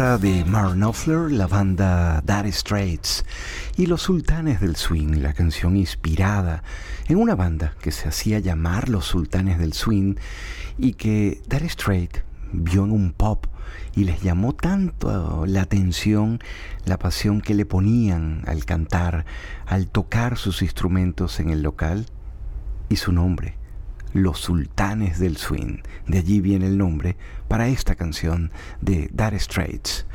de 0.00 0.46
Mark 0.46 0.76
Knopfler, 0.76 1.30
la 1.30 1.46
banda 1.46 2.22
Dire 2.22 2.50
Straits 2.52 3.22
y 3.76 3.84
los 3.84 4.00
Sultanes 4.00 4.58
del 4.62 4.76
Swing, 4.76 5.20
la 5.20 5.34
canción 5.34 5.76
inspirada 5.76 6.62
en 7.08 7.18
una 7.18 7.34
banda 7.34 7.74
que 7.82 7.90
se 7.90 8.08
hacía 8.08 8.38
llamar 8.38 8.88
los 8.88 9.04
Sultanes 9.04 9.58
del 9.58 9.74
Swing 9.74 10.14
y 10.78 10.94
que 10.94 11.42
Dire 11.46 11.68
Straits 11.68 12.22
vio 12.50 12.84
en 12.84 12.92
un 12.92 13.12
pop 13.12 13.46
y 13.94 14.04
les 14.04 14.22
llamó 14.22 14.54
tanto 14.54 15.44
la 15.46 15.60
atención 15.60 16.40
la 16.86 16.98
pasión 16.98 17.42
que 17.42 17.52
le 17.52 17.66
ponían 17.66 18.42
al 18.46 18.64
cantar, 18.64 19.26
al 19.66 19.86
tocar 19.88 20.38
sus 20.38 20.62
instrumentos 20.62 21.40
en 21.40 21.50
el 21.50 21.60
local 21.60 22.06
y 22.88 22.96
su 22.96 23.12
nombre. 23.12 23.59
Los 24.12 24.40
Sultanes 24.40 25.18
del 25.18 25.36
Swing. 25.36 25.78
De 26.06 26.18
allí 26.18 26.40
viene 26.40 26.66
el 26.66 26.78
nombre 26.78 27.16
para 27.48 27.68
esta 27.68 27.94
canción 27.94 28.50
de 28.80 29.10
Dire 29.12 29.38
Straits. 29.38 30.06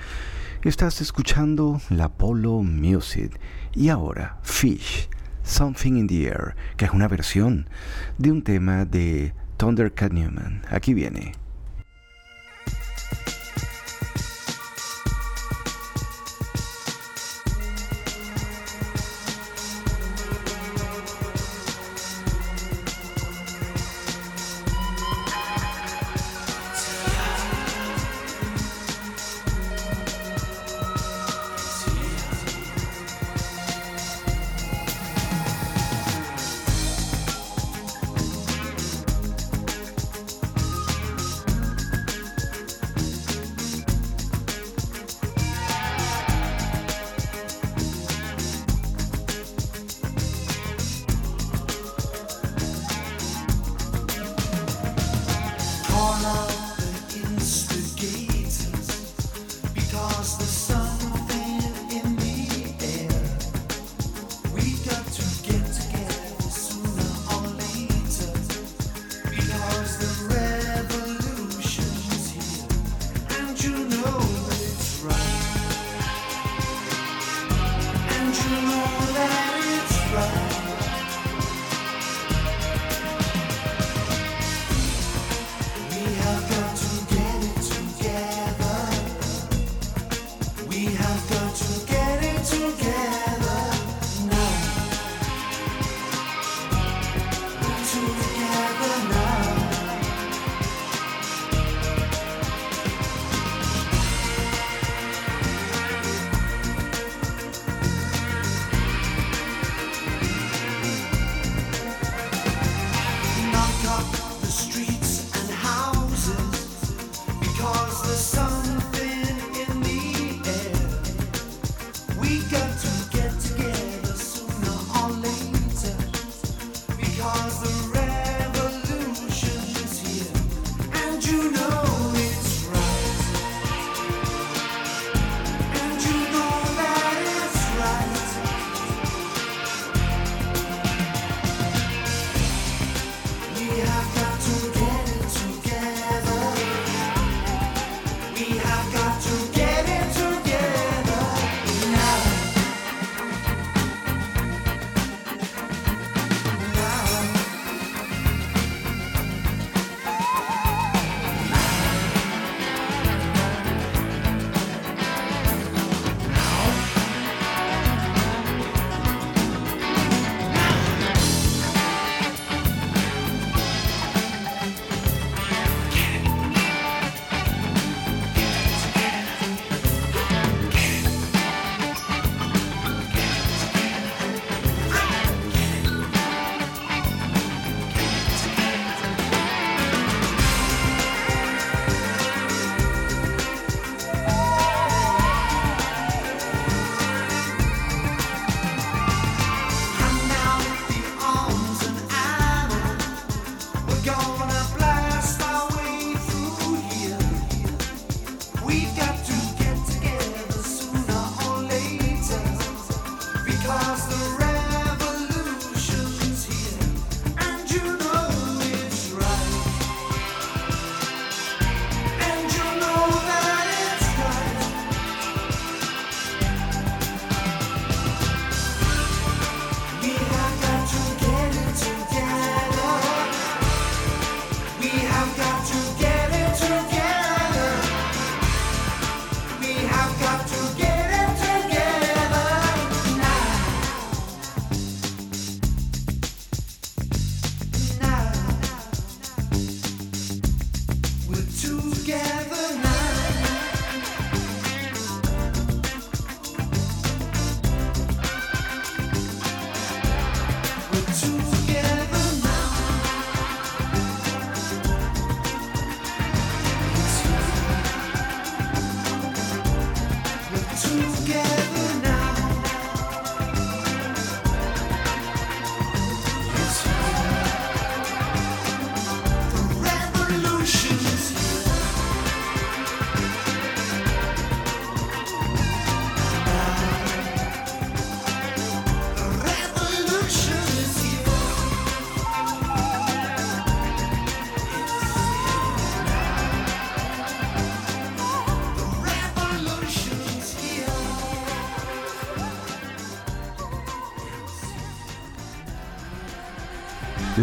Estás 0.63 0.99
escuchando 1.01 1.79
la 1.89 2.09
Polo 2.09 2.63
Music 2.63 3.39
y 3.73 3.89
ahora 3.89 4.39
Fish, 4.41 5.09
Something 5.43 5.93
in 5.93 6.07
the 6.07 6.25
Air, 6.25 6.55
que 6.75 6.85
es 6.85 6.91
una 6.91 7.07
versión 7.07 7.69
de 8.17 8.31
un 8.31 8.41
tema 8.41 8.85
de 8.85 9.33
Thundercat 9.57 10.11
Newman. 10.11 10.63
Aquí 10.69 10.93
viene. 10.93 11.44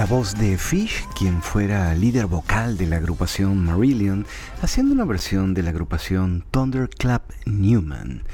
La 0.02 0.08
voz 0.08 0.36
de 0.36 0.58
Fish, 0.58 1.06
quien 1.16 1.42
fuera 1.42 1.94
líder 1.94 2.26
vocal 2.26 2.76
de 2.76 2.88
la 2.88 2.96
agrupación 2.96 3.64
Marillion, 3.64 4.26
haciendo 4.60 4.94
una 4.94 5.04
versión 5.04 5.54
de 5.54 5.62
la 5.62 5.70
agrupación 5.70 6.44
Thunderclap 6.50 7.30
Newman, 7.46 8.24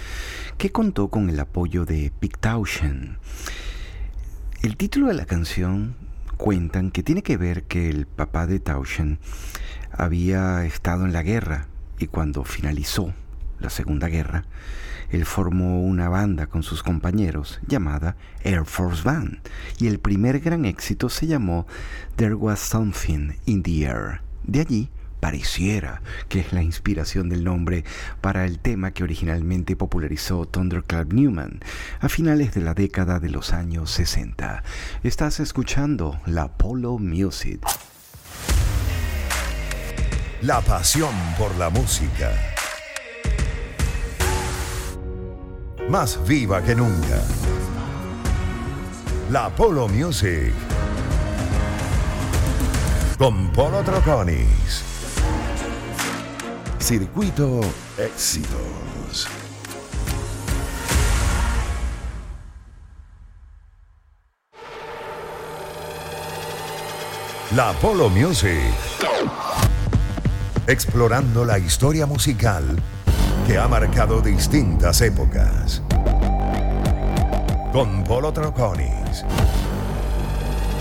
que 0.56 0.72
contó 0.72 1.08
con 1.08 1.28
el 1.28 1.38
apoyo 1.38 1.84
de 1.84 2.10
Pictauschen. 2.20 3.18
El 4.62 4.78
título 4.78 5.08
de 5.08 5.14
la 5.14 5.26
canción 5.26 5.94
cuentan 6.38 6.90
que 6.90 7.02
tiene 7.02 7.22
que 7.22 7.36
ver 7.36 7.64
que 7.64 7.90
el 7.90 8.06
papá 8.06 8.46
de 8.46 8.60
Tauschen 8.60 9.18
había 9.92 10.64
estado 10.64 11.04
en 11.04 11.12
la 11.12 11.22
guerra 11.22 11.66
y 11.98 12.06
cuando 12.06 12.44
finalizó 12.44 13.12
la 13.58 13.68
Segunda 13.68 14.08
Guerra, 14.08 14.46
él 15.10 15.24
formó 15.24 15.82
una 15.82 16.08
banda 16.08 16.46
con 16.46 16.62
sus 16.62 16.82
compañeros 16.82 17.60
llamada 17.66 18.16
Air 18.42 18.64
Force 18.64 19.02
Band 19.02 19.38
y 19.78 19.86
el 19.86 19.98
primer 19.98 20.40
gran 20.40 20.64
éxito 20.64 21.08
se 21.08 21.26
llamó 21.26 21.66
There 22.16 22.34
Was 22.34 22.60
Something 22.60 23.32
in 23.46 23.62
the 23.62 23.84
Air. 23.84 24.20
De 24.44 24.60
allí 24.60 24.90
pareciera 25.20 26.02
que 26.28 26.40
es 26.40 26.52
la 26.52 26.62
inspiración 26.62 27.28
del 27.28 27.44
nombre 27.44 27.84
para 28.20 28.44
el 28.44 28.58
tema 28.58 28.92
que 28.92 29.02
originalmente 29.02 29.76
popularizó 29.76 30.46
Thunderclap 30.46 31.12
Newman 31.12 31.60
a 32.00 32.08
finales 32.08 32.54
de 32.54 32.60
la 32.60 32.74
década 32.74 33.18
de 33.18 33.30
los 33.30 33.52
años 33.52 33.90
60. 33.90 34.62
Estás 35.02 35.40
escuchando 35.40 36.20
la 36.26 36.48
Polo 36.48 36.98
Music. 36.98 37.60
La 40.42 40.60
pasión 40.60 41.12
por 41.36 41.56
la 41.56 41.68
música. 41.68 42.57
Más 45.88 46.18
viva 46.26 46.60
que 46.60 46.74
nunca. 46.74 47.22
La 49.30 49.48
Polo 49.48 49.88
Music. 49.88 50.52
Con 53.16 53.48
Polo 53.52 53.82
Troconis. 53.82 54.84
Circuito 56.78 57.60
Éxitos. 57.96 59.28
La 67.56 67.72
Polo 67.80 68.10
Music. 68.10 68.74
Explorando 70.66 71.46
la 71.46 71.58
historia 71.58 72.04
musical 72.04 72.76
que 73.48 73.56
ha 73.56 73.66
marcado 73.66 74.20
distintas 74.20 75.00
épocas. 75.00 75.80
Con 77.72 78.04
Polo 78.04 78.30
Troconis. 78.30 79.24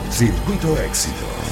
Circuito 0.09 0.77
Éxitos. 0.81 1.46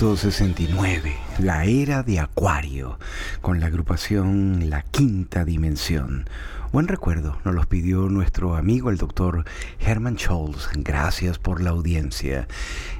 1969, 0.00 1.14
la 1.40 1.66
era 1.66 2.02
de 2.02 2.20
Acuario, 2.20 2.98
con 3.42 3.60
la 3.60 3.66
agrupación 3.66 4.70
La 4.70 4.80
Quinta 4.80 5.44
Dimensión. 5.44 6.24
Buen 6.72 6.88
recuerdo, 6.88 7.36
nos 7.44 7.54
los 7.54 7.66
pidió 7.66 8.08
nuestro 8.08 8.56
amigo 8.56 8.88
el 8.88 8.96
doctor 8.96 9.44
Herman 9.78 10.18
Scholz. 10.18 10.70
Gracias 10.74 11.38
por 11.38 11.60
la 11.60 11.70
audiencia. 11.70 12.48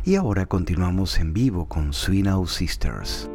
Y 0.04 0.16
ahora 0.16 0.44
continuamos 0.44 1.18
en 1.20 1.32
vivo 1.32 1.64
con 1.68 1.94
Swinow 1.94 2.46
Sisters. 2.46 3.29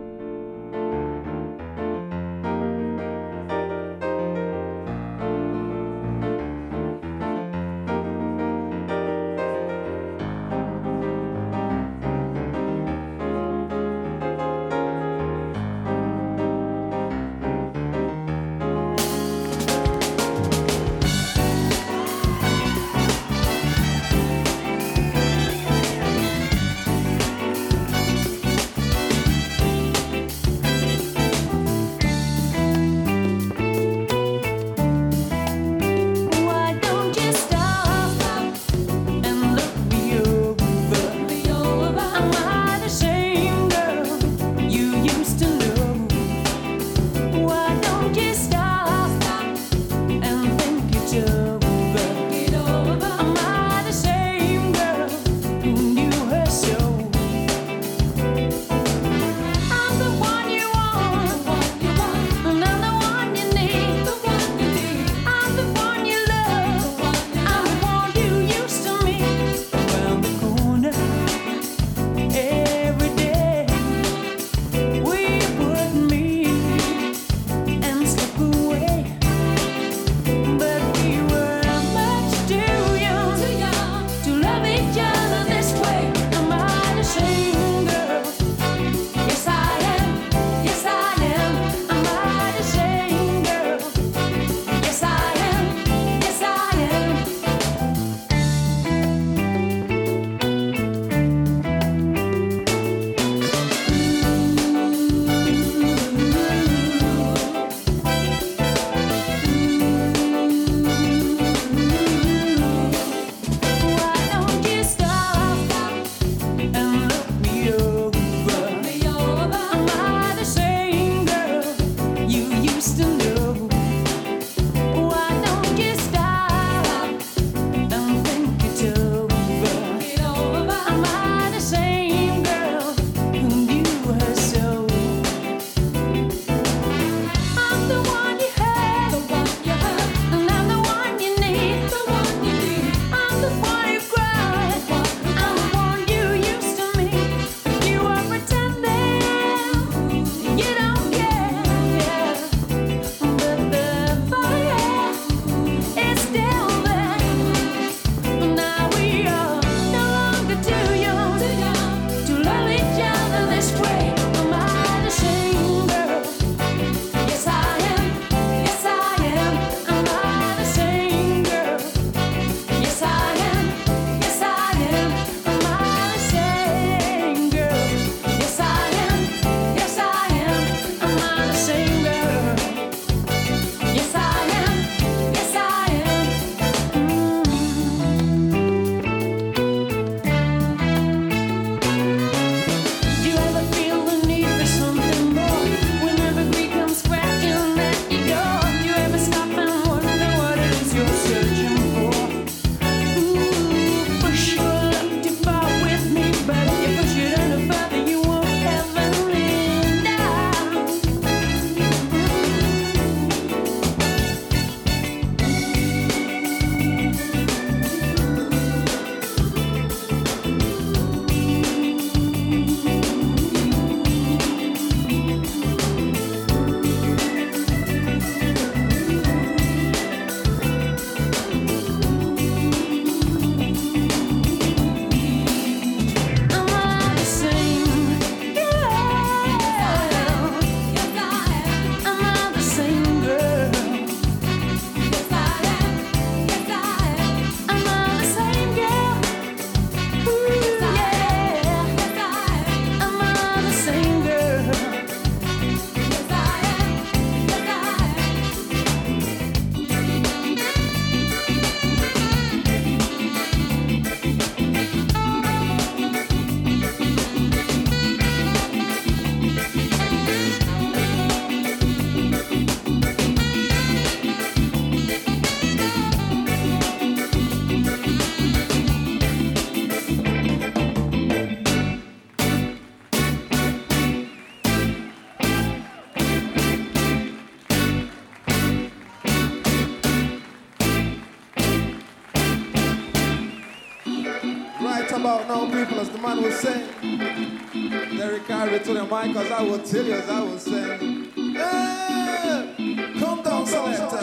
Cause 299.85 299.95
I 299.95 300.01
will 300.01 300.03
tell 300.03 300.05
you 300.05 300.13
as 300.13 300.29
I 300.29 300.43
was 300.43 300.61
saying. 300.61 301.31
Hey, 301.53 303.13
come 303.19 303.43
down, 303.43 303.65
selector. 303.65 304.21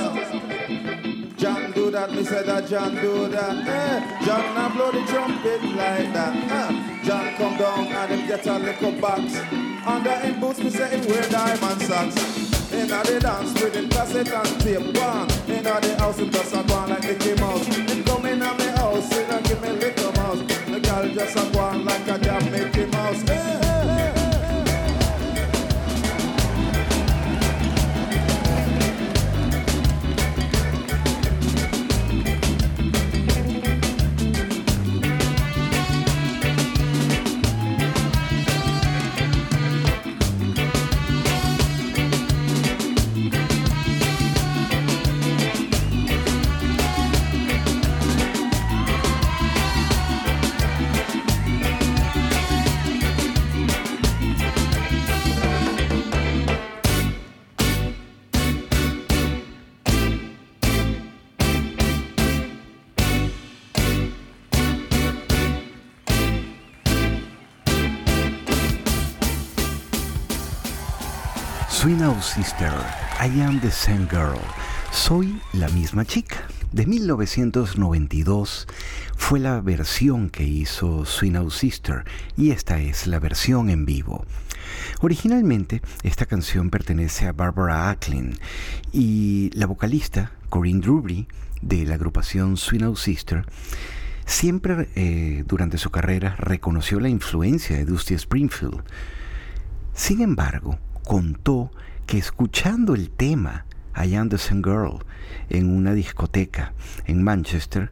John 1.37 1.73
do 1.73 1.91
that, 1.91 2.13
me 2.13 2.25
said 2.25 2.47
that 2.47 2.69
John 2.69 2.95
do 2.95 3.29
that. 3.29 3.67
Eh, 3.67 4.25
John 4.25 4.55
now 4.55 4.69
blow 4.75 4.93
the 4.93 5.05
trumpet 5.07 5.63
like 5.65 6.13
that. 6.13 6.35
Eh, 6.51 7.05
John 7.05 7.35
come 7.35 7.57
down 7.59 7.87
and 7.87 8.13
him 8.13 8.27
get 8.29 8.47
a 8.47 8.59
little 8.59 8.93
box. 9.01 9.37
Under 9.87 10.17
him 10.17 10.41
boots, 10.41 10.61
me 10.61 10.71
say 10.71 10.89
him 10.89 11.07
wear 11.09 11.29
diamond 11.29 11.83
socks. 11.83 12.73
Inna 12.73 13.03
the 13.05 13.21
dance 13.21 13.61
with 13.61 13.75
him 13.75 13.89
cassette 13.89 14.33
and 14.33 14.61
tape 14.61 14.97
one. 14.97 15.29
Inna 15.49 15.81
the 15.81 15.97
house 15.99 16.19
him 16.19 16.31
just 16.31 16.55
a 16.55 16.63
go 16.63 16.75
on 16.75 16.91
like 16.91 17.03
Mickey 17.03 17.35
Mouse. 17.41 17.67
Him 17.67 18.05
come 18.05 18.27
inna 18.27 18.55
me 18.55 18.67
house, 18.79 19.11
don't 19.11 19.45
give 19.45 19.61
me 19.61 19.71
little 19.71 20.13
mouse. 20.13 20.39
The 20.39 20.81
girl 20.81 21.09
just 21.09 21.37
a 21.37 21.53
go 21.53 21.59
on 21.61 21.85
like 21.85 22.09
a 22.09 22.22
Sister, 72.23 72.73
I 73.21 73.41
am 73.41 73.61
the 73.61 73.71
same 73.71 74.07
girl. 74.11 74.41
Soy 74.91 75.41
la 75.53 75.69
misma 75.69 76.05
chica. 76.05 76.37
De 76.71 76.87
1992 76.87 78.67
fue 79.17 79.41
la 79.41 79.61
versión 79.61 80.31
que 80.31 80.45
hizo 80.45 81.05
Sweet 81.05 81.37
Out 81.37 81.53
Sister 81.53 82.05
y 82.37 82.51
esta 82.51 82.81
es 82.81 83.07
la 83.07 83.19
versión 83.19 83.71
en 83.71 83.85
vivo. 83.85 84.25
Originalmente, 85.01 85.83
esta 86.03 86.27
canción 86.27 86.71
pertenece 86.71 87.27
a 87.27 87.33
Barbara 87.33 87.91
Acklin 87.91 88.39
y 88.93 89.51
la 89.55 89.67
vocalista 89.67 90.33
Corinne 90.49 90.81
Drewry 90.81 91.29
de 91.61 91.85
la 91.85 91.97
agrupación 91.97 92.57
Sweet 92.57 92.83
Out 92.83 92.99
Sister 92.99 93.45
siempre 94.25 94.89
eh, 94.95 95.45
durante 95.47 95.79
su 95.79 95.91
carrera 95.91 96.37
reconoció 96.39 97.01
la 97.01 97.09
influencia 97.09 97.77
de 97.77 97.85
Dusty 97.85 98.15
Springfield. 98.15 98.83
Sin 99.95 100.21
embargo, 100.21 100.79
contó 101.05 101.71
que 102.07 102.19
escuchando 102.19 102.95
el 102.95 103.11
tema 103.11 103.65
I 103.97 104.15
Am 104.15 104.29
the 104.29 104.39
Same 104.39 104.63
Girl 104.65 105.05
en 105.49 105.75
una 105.75 105.95
discoteca 105.95 106.73
en 107.07 107.23
Manchester, 107.23 107.91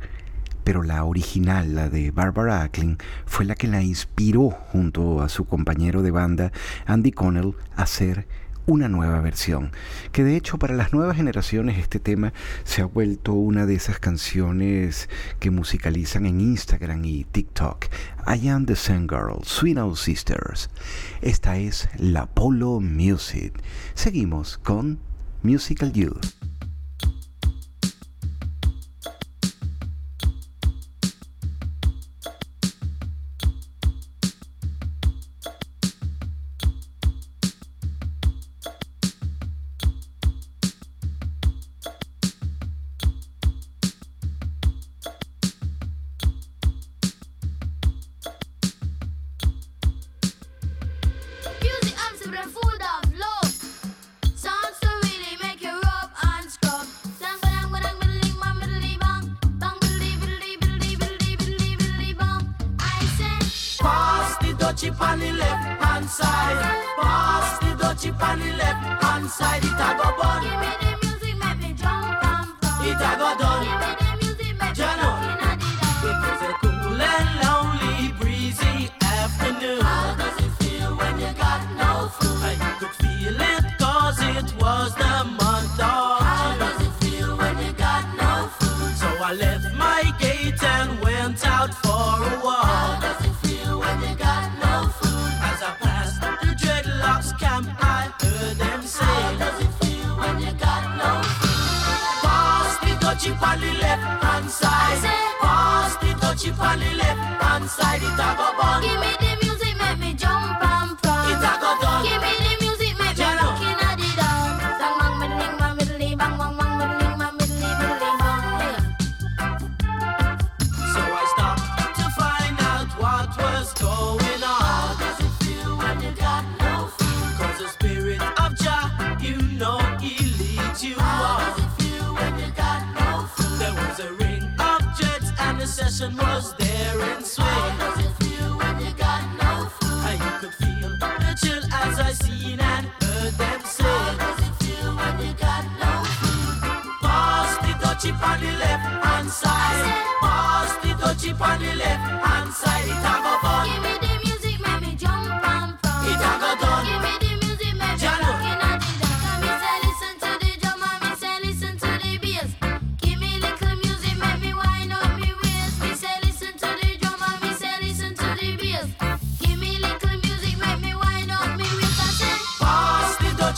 pero 0.65 0.82
la 0.82 1.05
original, 1.05 1.74
la 1.74 1.89
de 1.89 2.11
Barbara 2.11 2.62
Acklin, 2.62 2.99
fue 3.27 3.45
la 3.45 3.55
que 3.55 3.69
la 3.69 3.82
inspiró 3.82 4.51
junto 4.51 5.23
a 5.23 5.28
su 5.28 5.45
compañero 5.45 6.03
de 6.03 6.11
banda 6.11 6.53
Andy 6.87 7.12
Connell 7.12 7.55
a 7.77 7.82
hacer 7.82 8.27
una 8.66 8.89
nueva 8.89 9.20
versión, 9.20 9.73
que 10.12 10.24
de 10.24 10.37
hecho 10.37 10.59
para 10.59 10.74
las 10.74 10.93
nuevas 10.93 11.16
generaciones 11.16 11.78
este 11.78 11.99
tema 11.99 12.32
se 12.65 12.82
ha 12.82 12.87
vuelto 12.87 13.32
una 13.32 13.66
de 13.66 13.74
esas 13.74 13.99
canciones 13.99 15.09
que 15.39 15.51
musicalizan 15.51 16.27
en 16.27 16.41
Instagram 16.41 17.05
y 17.05 17.24
TikTok. 17.24 17.87
I 18.27 18.49
am 18.49 18.66
the 18.66 18.77
Same 18.77 19.07
Girl, 19.09 19.43
Sweet 19.43 19.78
Old 19.78 19.97
Sisters. 19.97 20.70
Esta 21.20 21.57
es 21.57 21.89
la 21.97 22.27
Polo 22.27 22.81
Music. 22.81 23.55
Seguimos 23.95 24.59
con 24.59 24.99
Musical 25.43 25.93
Youth. 25.93 26.27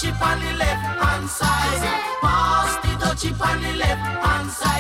Dutchie 0.02 0.20
on 0.20 0.40
the 0.40 0.52
left 0.54 0.82
hand 0.82 1.30
side. 1.30 2.00
Pass 2.20 2.76
the 2.82 2.88
dutchie 3.04 3.40
on 3.40 3.62
the 3.62 3.72
left 3.78 4.00
hand 4.00 4.50
side. 4.50 4.71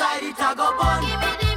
outside 0.00 0.22
it 0.22 0.40
a 0.40 0.54
go 0.54 0.72
burn. 0.78 1.49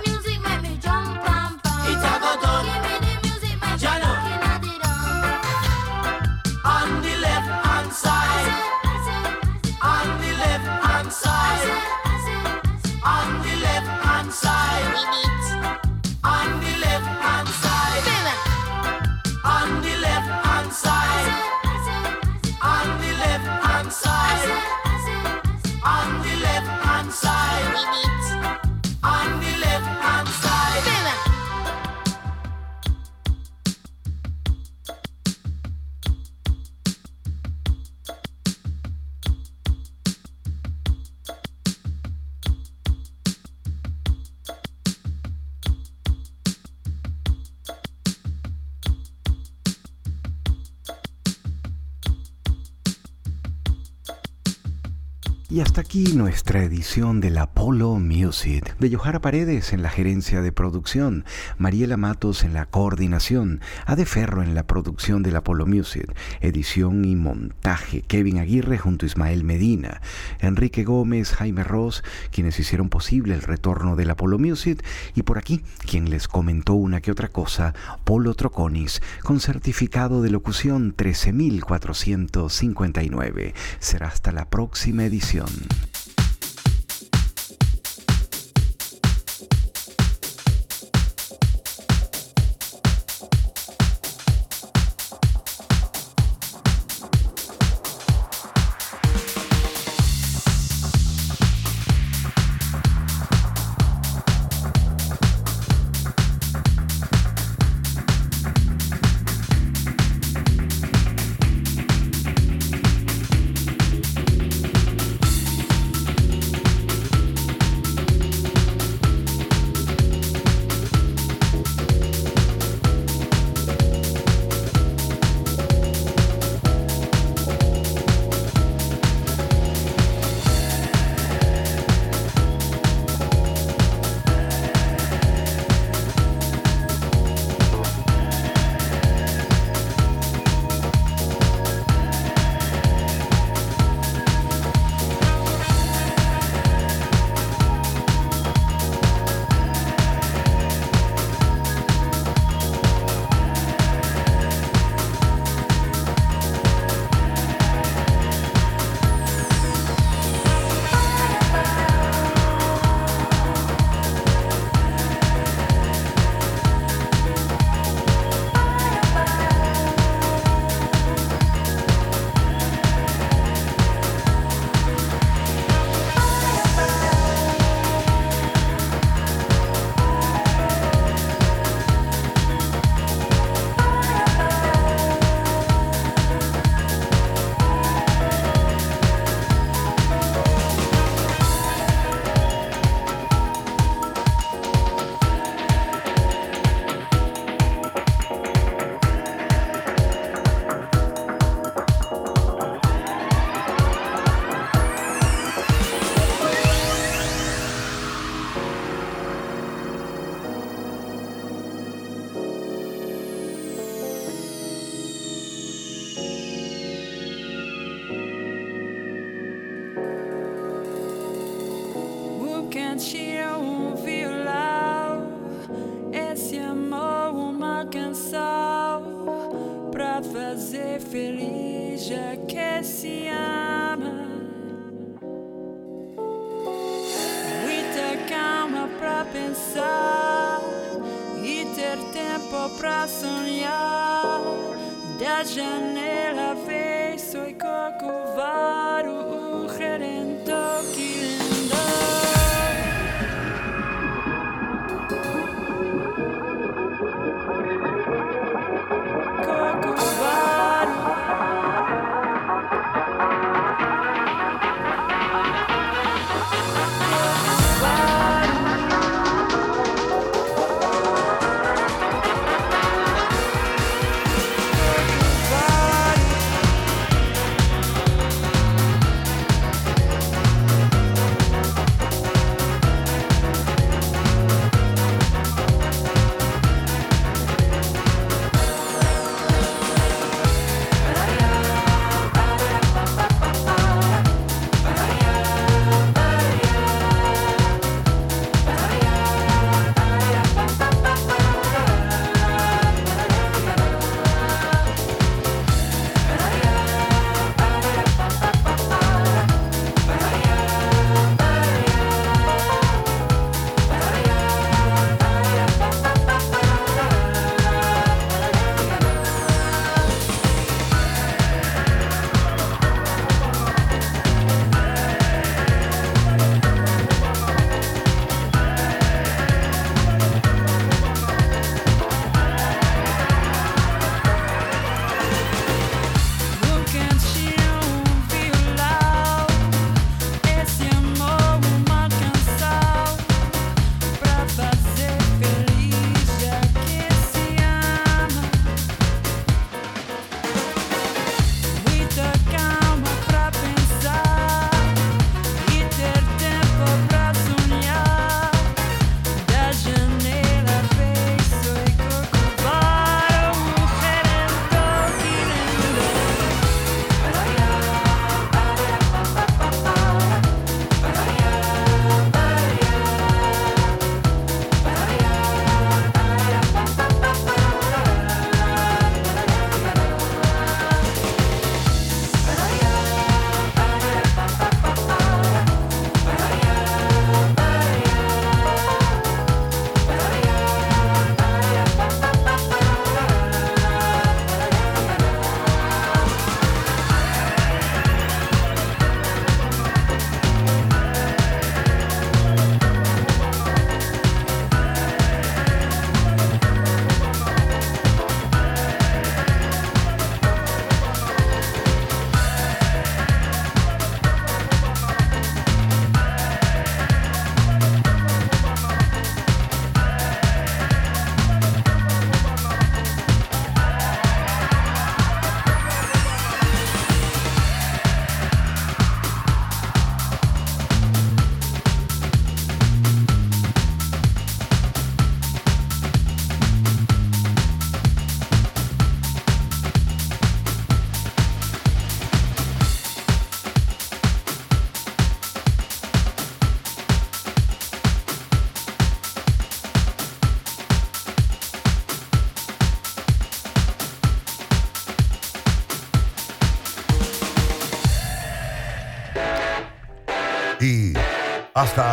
Nuestra 55.94 56.64
edición 56.64 57.22
del 57.22 57.38
Apollo 57.38 58.00
Music, 58.00 58.76
de 58.80 58.96
Johara 58.96 59.22
Paredes 59.22 59.74
en 59.74 59.84
la 59.84 59.92
gerencia 59.92 60.42
de 60.42 60.52
producción, 60.52 61.24
Mariela 61.60 61.98
Matos 61.98 62.44
en 62.44 62.54
la 62.54 62.66
coordinación, 62.66 63.62
Ade 63.86 64.08
Ferro 64.08 64.42
en 64.42 64.56
la 64.56 64.66
producción 64.66 65.22
del 65.22 65.36
Apollo 65.36 65.68
Music, 65.68 66.12
edición 66.42 67.06
y 67.06 67.16
montaje, 67.16 68.02
Kevin 68.02 68.40
Aguirre 68.40 68.80
junto 68.80 69.06
a 69.06 69.08
Ismael 69.08 69.44
Medina, 69.44 70.02
Enrique 70.40 70.84
Gómez, 70.84 71.34
Jaime 71.34 71.64
Ross, 71.64 72.04
quienes 72.32 72.60
hicieron 72.60 72.90
posible 72.90 73.36
el 73.36 73.44
retorno 73.44 73.96
del 73.96 74.10
Apollo 74.10 74.40
Music, 74.40 74.84
y 75.14 75.22
por 75.22 75.38
aquí, 75.38 75.62
quien 75.86 76.10
les 76.10 76.28
comentó 76.28 76.74
una 76.74 77.02
que 77.02 77.12
otra 77.12 77.28
cosa, 77.28 77.76
Polo 78.04 78.34
Troconis, 78.34 79.00
con 79.22 79.40
certificado 79.40 80.24
de 80.24 80.32
locución 80.32 80.94
13459. 80.94 83.54
Será 83.78 84.08
hasta 84.08 84.32
la 84.32 84.50
próxima 84.50 85.06
edición. 85.06 85.46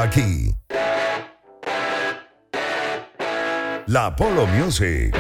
Aquí. 0.01 0.55
La 3.87 4.15
Polo 4.17 4.47
Music. 4.47 5.15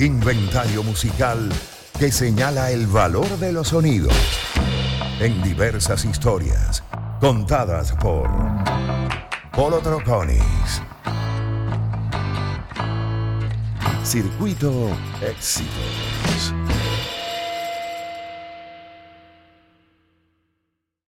Inventario 0.00 0.82
musical 0.82 1.50
que 1.98 2.12
señala 2.12 2.70
el 2.70 2.86
valor 2.86 3.26
de 3.38 3.52
los 3.52 3.68
sonidos 3.68 4.14
en 5.20 5.42
diversas 5.42 6.04
historias 6.04 6.84
contadas 7.20 7.92
por 7.92 8.30
Polo 9.52 9.80
Troconis. 9.80 10.82
Circuito 14.04 14.72
Éxitos. 15.20 16.54